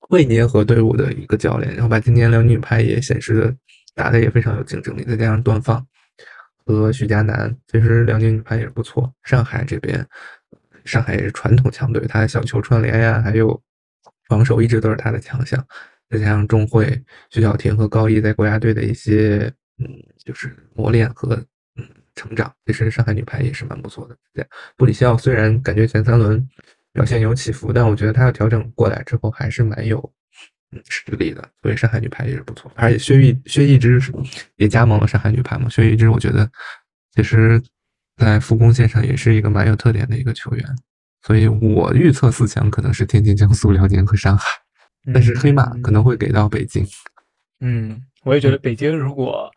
[0.00, 3.54] 会捏合队伍的一个教练，然后把今年辽宁女排也显示的
[3.98, 5.84] 打的也非常有竞争力，再加上段放
[6.64, 9.12] 和许佳楠，其实辽宁女排也是不错。
[9.24, 10.06] 上海这边，
[10.84, 13.60] 上海也是传统强队，他的小球串联呀，还有
[14.28, 15.62] 防守一直都是他的强项。
[16.08, 19.86] 再加上钟慧、徐小婷和高毅在国家队的一些嗯，
[20.24, 21.34] 就是磨练和
[21.76, 21.84] 嗯
[22.14, 24.16] 成长，其实上海女排也是蛮不错的。
[24.32, 26.48] 对，布里肖虽然感觉前三轮。
[26.90, 30.12] 表现有起伏，但我觉得他要调整过来之后还是蛮有
[30.88, 32.70] 实力的，所以上海女排也是不错。
[32.74, 34.00] 而且薛玉薛一之
[34.56, 36.50] 也加盟了上海女排嘛，薛一之我觉得
[37.14, 37.62] 其实
[38.16, 40.64] 在复工线上也是一个蛮有特点的一个球员，
[41.22, 44.46] 所以我预测四强可能是天津、江苏、辽宁和上海，
[45.12, 46.86] 但是黑马可能会给到北京。
[47.60, 49.50] 嗯，我也觉得北京如果。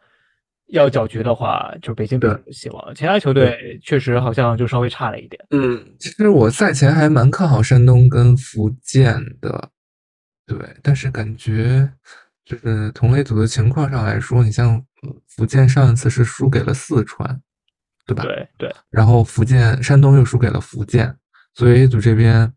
[0.68, 2.96] 要搅局的话，就北京比较有希望。
[2.96, 5.46] 其他球队确实好像就稍微差了一点。
[5.50, 9.70] 嗯，其实我赛前还蛮看好山东跟福建的，
[10.58, 10.78] 对。
[10.82, 11.92] 但是感觉
[12.44, 14.84] 就是同类组的情况上来说，你像
[15.28, 17.42] 福建上一次是输给了四川，
[18.06, 18.24] 对吧？
[18.24, 18.76] 对对。
[18.90, 21.16] 然后福建、山东又输给了福建，
[21.54, 22.52] 所以 A 组这边，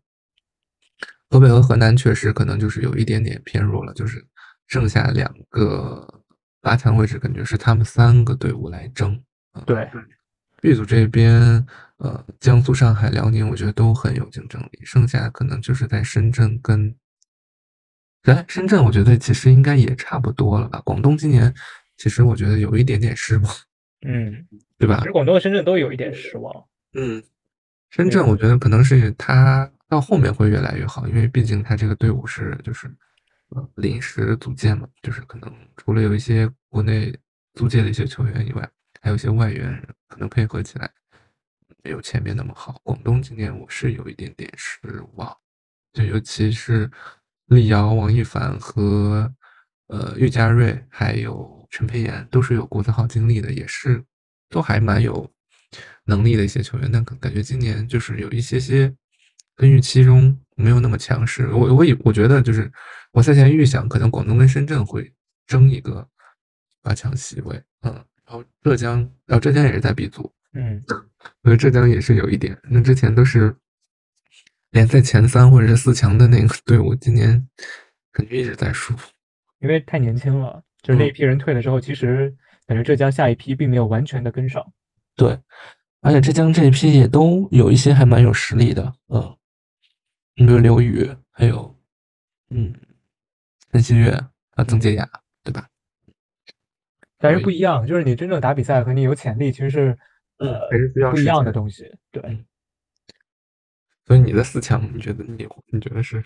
[1.29, 4.25] 河北和河南确实可能就是有一点点偏弱了，就是
[4.67, 6.21] 剩下两个
[6.61, 9.21] 八强位置，感觉是他们三个队伍来争。
[9.65, 9.89] 对
[10.61, 11.65] ，B 组这边，
[11.97, 16.93] 呃，江苏、上海、辽宁，我觉得都很有竞争力，剩下可能就是在深圳跟，
[18.25, 20.81] 哎，深圳我觉得其实应该也差不多了吧。
[20.85, 21.53] 广东今年
[21.97, 23.53] 其实我觉得有一点点失望，
[24.05, 24.47] 嗯，
[24.77, 24.97] 对吧？
[24.99, 26.65] 其实广东和深圳都有一点失望。
[26.93, 27.23] 嗯，
[27.89, 32.87] 深圳我觉得可能是他到后面会越来越好，因为毕竟他这个队伍是就是
[33.49, 37.15] 呃临时组建嘛，就是可能除了有一些国内
[37.53, 38.69] 租借的一些球员以外。
[39.01, 40.89] 还有一些外援可能配合起来
[41.83, 42.81] 没有前面那么好。
[42.81, 44.79] 广东今年我是有一点点失
[45.13, 45.31] 望，
[45.93, 46.89] 就尤其是
[47.47, 49.31] 李瑶、王一凡和
[49.87, 54.03] 呃岳家瑞，还有陈佩妍，都是有国字号经历的，也是
[54.49, 55.29] 都还蛮有
[56.05, 56.89] 能力的一些球员。
[56.91, 58.93] 但感觉今年就是有一些些
[59.55, 61.47] 跟预期中没有那么强势。
[61.49, 62.71] 我我以我觉得就是
[63.11, 65.13] 我赛前预想，可能广东跟深圳会
[65.45, 66.07] 争一个
[66.81, 68.03] 八强席位，嗯。
[68.27, 70.83] 然后浙江，然后浙江也是在 B 组，嗯，
[71.43, 72.59] 所以浙江也是有一点。
[72.63, 73.55] 那之前都是
[74.75, 77.47] 联赛前三或者是四强的那个队伍，今年
[78.11, 78.93] 感觉一直在输，
[79.59, 80.61] 因为太年轻了。
[80.81, 82.35] 就是那一批人退了之后，其实
[82.67, 84.61] 感觉浙江下一批并没有完全的跟上。
[85.15, 85.39] 对，
[86.01, 89.37] 而且浙江这一批也都有一些还蛮有实力的，嗯，
[90.35, 91.73] 你比如刘宇，还有
[92.49, 92.73] 嗯
[93.71, 94.09] 陈新月
[94.55, 95.09] 啊，曾洁雅，
[95.41, 95.69] 对吧？
[97.17, 99.97] 但是不一样，就是你真正打比赛和你有潜力其实是
[100.39, 101.89] 呃还是需要不一样的东西。
[102.11, 102.21] 对，
[104.05, 106.23] 所以你的四强，你觉得你你觉得是？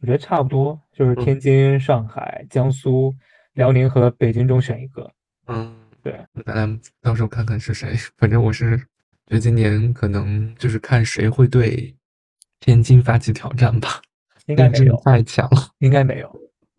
[0.00, 3.14] 我觉得差不多，就是天津、上海、江苏、
[3.52, 5.10] 辽宁和北京中选一个。
[5.46, 7.94] 嗯，对，咱俩到时候看看是谁。
[8.16, 11.94] 反正我是觉得今年可能就是看谁会对
[12.60, 14.00] 天津发起挑战吧。
[14.46, 15.68] 应该没有，太强了。
[15.78, 16.28] 应该没有，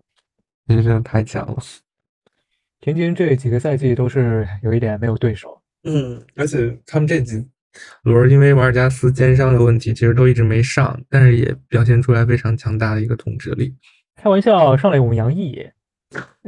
[0.65, 1.57] 天津真的太强了。
[2.79, 7.47] 天津这几个赛季都是有一点没有对手，嗯，而且他们这几
[8.03, 13.75] 轮因为瓦尔加斯肩伤的问题，其实都一直没上，但是也表现出来非常强大的一个统治力。
[14.15, 15.57] 开玩笑，上来我们杨毅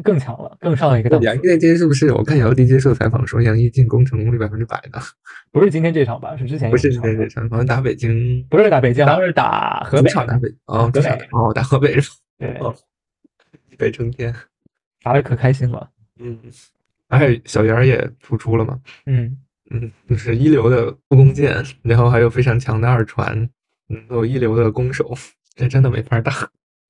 [0.04, 1.26] 更强了，更上了一个档次。
[1.26, 2.12] 杨毅那天是不是？
[2.12, 5.00] 我看姚笛接受采访说，杨毅进攻成功率百分之百的。
[5.52, 6.36] 不是今天这场吧？
[6.36, 10.10] 是之前不是今天这场，好像打北京，不是打北京，好像是打河北。
[10.10, 12.16] 主场打北哦，主场哦，打河北是吧？
[12.38, 12.60] 对，
[13.72, 14.34] 一北冲天，
[15.02, 15.90] 打的可开心了。
[16.20, 16.38] 嗯，
[17.08, 18.80] 而且小袁也复出了嘛？
[19.06, 19.38] 嗯
[19.74, 23.38] 嗯，就是一流的护弓箭，然后还有非常强的二传，
[23.90, 25.14] 嗯，有一流的攻守，
[25.56, 26.32] 这真的没法打，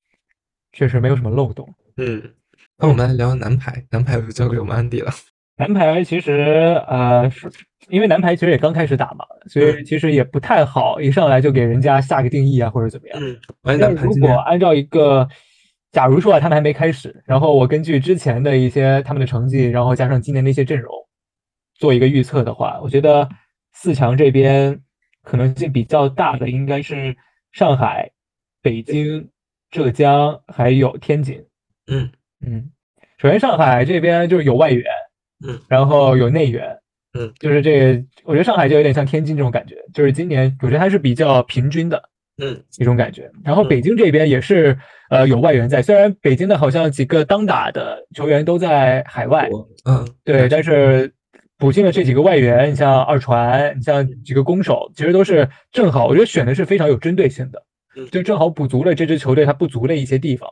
[0.72, 1.68] 确实没有什么漏洞。
[1.98, 2.22] 嗯，
[2.78, 5.12] 那我们来聊男排，男排就交给我们安迪了。
[5.58, 7.50] 男排其实呃，是
[7.90, 13.20] 因为男排其实也刚开始打嘛，所以其实也不太好一上来就给人家下个定义啊，或者怎么样。
[13.20, 15.28] 嗯，但如果按照一个。
[15.94, 20.92] 假如说啊，他们还没开始，然后我根据之前的一些他们的成绩，然后加上今年的一些阵容，
[21.76, 23.28] 做一个预测的话，我觉得
[23.74, 24.80] 四强这边
[25.24, 27.16] 可能性比较大的应该是
[27.52, 28.12] 上海、
[28.62, 29.30] 北京、
[29.72, 31.44] 浙江还有天津。
[31.88, 32.10] 嗯
[32.46, 32.72] 嗯，
[33.18, 34.86] 首先上海这边就是有外援，
[35.48, 36.78] 嗯，然后有内援，
[37.14, 42.10] 嗯，就是这个，我觉得上海就有点像天津这种感觉，就是今年我觉得还是比较平均的。
[42.42, 43.32] 嗯，一种感觉。
[43.44, 44.76] 然后北京这边也是，
[45.12, 45.84] 呃，有外援在。
[45.84, 49.48] 虽然北京的好像几个当打的球员都在海外，
[49.86, 51.14] 嗯，对，但是
[51.58, 57.64] 补进了这几个外援，你像二传，你像几个攻手，其实都是正好，我觉得选的是非常有针对性的，
[58.12, 60.50] 就正好补足了这支球队它不足的一些地方。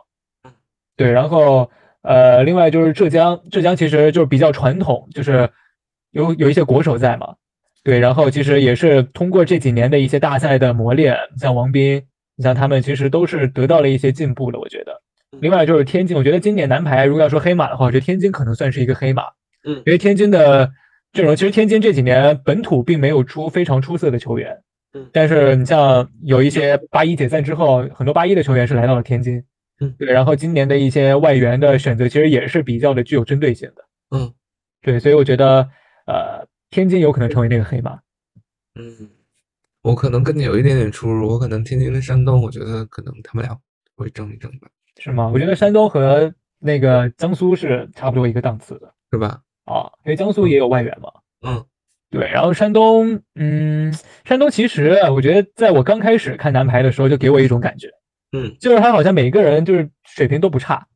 [0.96, 1.12] 对。
[1.12, 1.70] 然后，
[2.04, 5.50] 呃，另外就是浙江，浙江其实就是比较传统，就是
[6.12, 7.36] 有有一些国手在嘛。
[7.84, 12.04] 对，然后其实也是通过这几年的一些大赛的磨练，像王斌，
[12.36, 14.60] 你像他们其实都是得到了一些进步的。
[14.60, 15.02] 我觉得，
[15.40, 19.24] 另外就是天津，我觉得今年男排如果要说黑马的话，我觉得天津可能算是一个黑马。
[19.66, 20.72] 嗯，因为天津的
[21.14, 24.62] 阵容，其实天津这几年本土并没有出非常出色的球员。
[24.94, 29.44] 嗯，但是你像有一些八一解散之后，很多八一的球员是来到了天津。
[29.80, 33.86] 嗯，对，然后今年的一些外援的选择，其实也是比较的具有针对性的。
[34.12, 34.34] 嗯，
[34.82, 35.70] 对，所以我觉得，
[36.06, 36.48] 呃。
[36.74, 38.00] 天津有可能成为那个黑马，
[38.80, 39.10] 嗯，
[39.82, 43.54] 我可能跟你有一点点出入，我可能天津跟山东，我觉得可能他们俩
[43.98, 45.30] 会争一争吧，是吗？
[45.34, 49.42] 我觉得山东和那个江苏是差不多一个档次的，是吧？
[49.66, 51.12] 啊，因为江苏也有外援嘛，
[51.46, 51.66] 嗯，
[52.10, 53.94] 对，然后山东，嗯，
[54.24, 57.88] 山东其实我觉得在我刚开始看男排的时候，就给我一种感觉，
[58.32, 60.88] 嗯，就是他好像每个人就是水平都不差，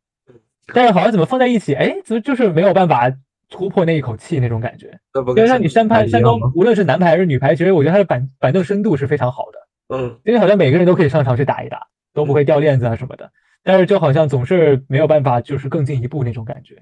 [0.73, 3.11] 但是好像怎么放在一起，哎，怎么就是没有办法。
[3.47, 9.95] 突破那一口气那种感觉，因为像你山排山东，无论是男排还是女排，其实我觉得他的板板凳深度是非常好的。
[9.95, 11.85] 嗯，因为好像每个人都可以上场去打一打。
[12.15, 13.29] 都不会掉链子啊什么的。
[13.61, 16.81] 但是就好像总是没有办法，就是更进一步那种感觉。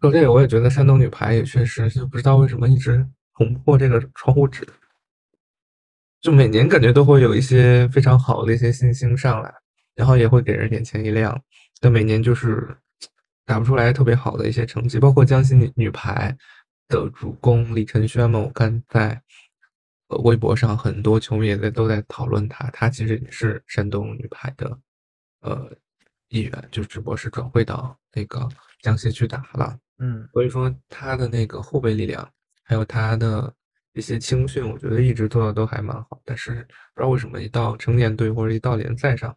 [0.00, 4.66] 说这个我也觉得山东女排也确实就不知道为什么一直捅破这个窗户纸，
[6.20, 9.54] 就每年感觉都会有一些非常好的一些新星上来，
[9.94, 11.40] 然后也会给人眼前一亮，
[11.80, 12.76] 但每年就是
[13.44, 16.36] 打不出来特别好的一些成绩，包括江西女女排
[16.88, 19.22] 的主攻李晨轩嘛，我看在。
[20.08, 24.78] 呃，微博上很多球迷也在都在讨论他，他其实也是山东女排的
[25.40, 25.68] 呃
[26.28, 28.48] 一员，就只不过是转会到那个
[28.80, 29.78] 江西去打了。
[29.98, 32.28] 嗯，所以说他的那个后备力量，
[32.64, 33.52] 还有他的
[33.94, 36.20] 一些青训，我觉得一直做的都还蛮好。
[36.24, 36.50] 但是
[36.94, 39.34] 不知道为什么一到成年队或者一到联赛上，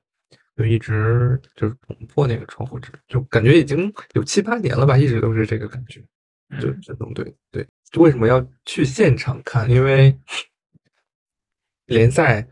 [0.57, 6.03] 就一直就是捅破那个窗户纸，就感觉已经有七八年了吧，一直都是这个感觉。
[6.59, 9.69] 就山东队，对，就为什么要去现场看？
[9.69, 10.19] 因为
[11.85, 12.47] 联赛，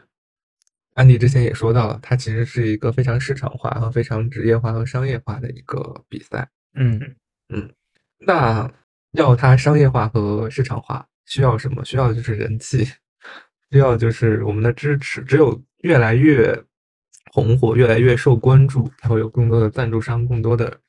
[0.94, 6.48] 安迪之前也说到了，它其实是一个非常市场化和非常职业化和商业化的一个比赛。
[6.78, 7.16] 嗯
[7.50, 7.70] 嗯，
[8.20, 8.72] 那
[9.14, 11.84] 要它商业化和市场化，需要什么？
[11.84, 12.86] 需要的就是人气，
[13.72, 15.22] 需要就是我们的支持。
[15.24, 16.58] 只有越来越
[17.34, 20.80] 红火，越来越受关注，才会有更多的赞助商，更多的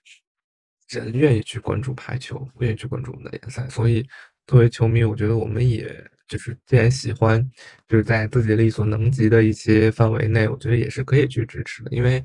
[0.91, 3.69] 人愿意去关注排球，愿意去关注我们的联赛。
[3.69, 4.07] 所以，
[4.47, 6.05] 作为球迷，我觉得我们也。
[6.29, 7.43] 就是既然喜欢，
[7.89, 11.91] 就是在自己力所能及的一些范围内，我觉得也是可以去支持的。
[11.91, 12.23] 因为，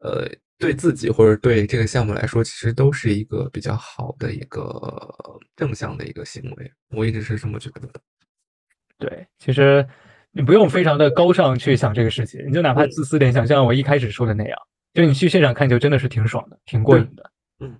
[0.00, 0.28] 呃，
[0.58, 4.60] 对自己或者对这个项目来说，其实都是一个比较好的一个
[5.56, 6.72] 正向的一个行为。
[6.90, 8.00] 我一直是这么觉得的。
[8.98, 9.86] 对，其实
[10.32, 14.58] 你不用非常的高尚去想这个事情，你就哪怕自私点想，像我一开始说的那样，
[14.92, 17.30] 就你去现场看球真的是挺爽的，挺过瘾的。
[17.60, 17.76] 嗯。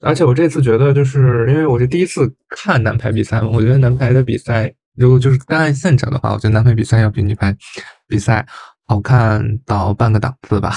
[0.00, 4.74] 而且我这次觉得，就是因为我是第一次看男排比赛嘛，我觉得男排的比赛。
[4.94, 7.56] 如果就是单按现场的话，我觉得男排比赛要比女排
[8.08, 8.44] 比赛
[8.84, 10.72] 好看到半个档次吧。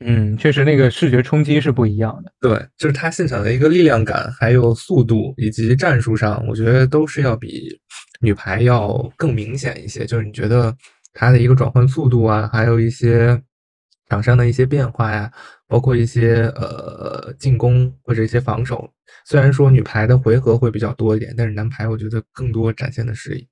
[0.00, 2.32] 嗯，确实那个视觉冲击是不一样的。
[2.40, 7.78] 对，就是他现场的一个力量感，还有速度以及战术上，我觉得都是要比
[8.20, 10.04] 女排要更明显一些。
[10.04, 10.76] 就是你觉得
[11.12, 13.40] 它的一个转换速度啊，还有一些
[14.08, 15.32] 场上的一些变化呀，
[15.68, 18.88] 包括一些呃进攻或者一些防守，
[19.24, 23.44] 虽然说女排的回合会比较多一点，但是男排我觉得更多展现的是。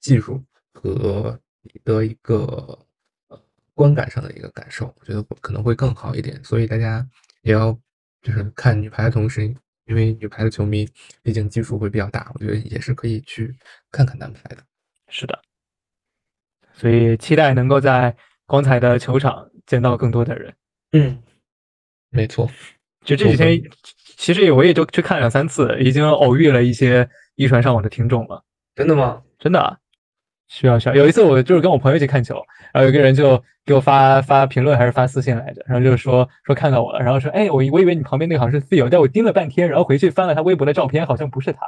[0.00, 0.42] 技术
[0.74, 2.76] 和你的一个
[3.74, 6.42] 观感上的一个感受，我觉得可能会更好一点。
[6.44, 7.06] 所以大家
[7.42, 7.72] 也要
[8.20, 9.46] 就是看女排的同时，
[9.86, 10.88] 因为女排的球迷
[11.22, 13.54] 毕竟基数会比较大，我觉得也是可以去
[13.90, 14.58] 看看男排的。
[15.08, 15.40] 是的，
[16.72, 18.16] 所以期待能够在
[18.46, 20.54] 光彩的球场见到更多的人。
[20.92, 21.22] 嗯，
[22.10, 22.50] 没错。
[23.04, 23.60] 就这几天，
[24.16, 28.44] 其实我也就去看两三次，已经偶遇了一些一传上网的听众了。
[28.74, 29.22] 真的吗？
[29.38, 29.80] 真的。
[30.52, 30.94] 需要需要。
[30.94, 32.34] 有一次我就是跟我朋友一起看球，
[32.74, 41.60] 然后有个人就给我发发评论还是发私信来着，然后就是说说看到我了，然后说哎我我以为你旁边那个好像是 Phil，但我盯了半天，然后回去翻了他微博的照片，好像不是他，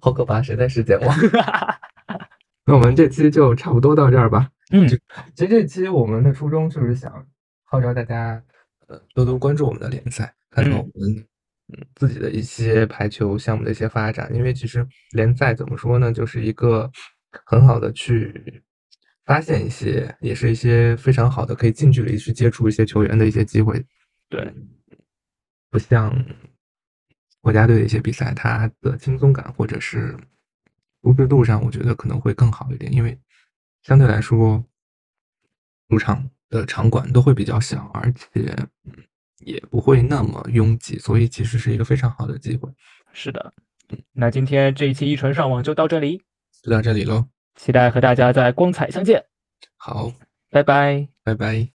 [0.00, 1.14] 好可怕，谁在世界网？
[2.64, 4.48] 那我们这期就差不多到这儿吧。
[4.72, 7.12] 嗯，其实这期我们的初衷就是想
[7.64, 8.42] 号召大家
[8.88, 11.26] 呃多多关注我们的联赛，看看我们
[11.74, 16.90] 嗯自己的一些排球项目的一些发展，因为其实联赛怎么说呢，就是一个。
[17.44, 18.62] 很好的去
[19.24, 23.84] 发现一些，也是一些非常好的可以近距离去接触一些球员的一些机会。
[24.28, 24.52] 对，
[25.70, 26.14] 不像
[27.40, 30.16] 国家队的一些比赛，它的轻松感或者是
[31.02, 33.18] 舒适度上，我觉得可能会更好一点，因为
[33.82, 34.64] 相对来说，
[35.88, 38.56] 主场的场馆都会比较小，而且
[39.40, 42.70] 也不会那么拥挤，所以其实是一个非常好的机会。
[43.12, 43.54] 是的，
[44.12, 46.22] 那今天这一期一传上网就到这里。
[46.64, 49.22] 就到这里喽，期待和大家在光彩相见。
[49.76, 50.10] 好，
[50.50, 51.68] 拜拜，拜拜。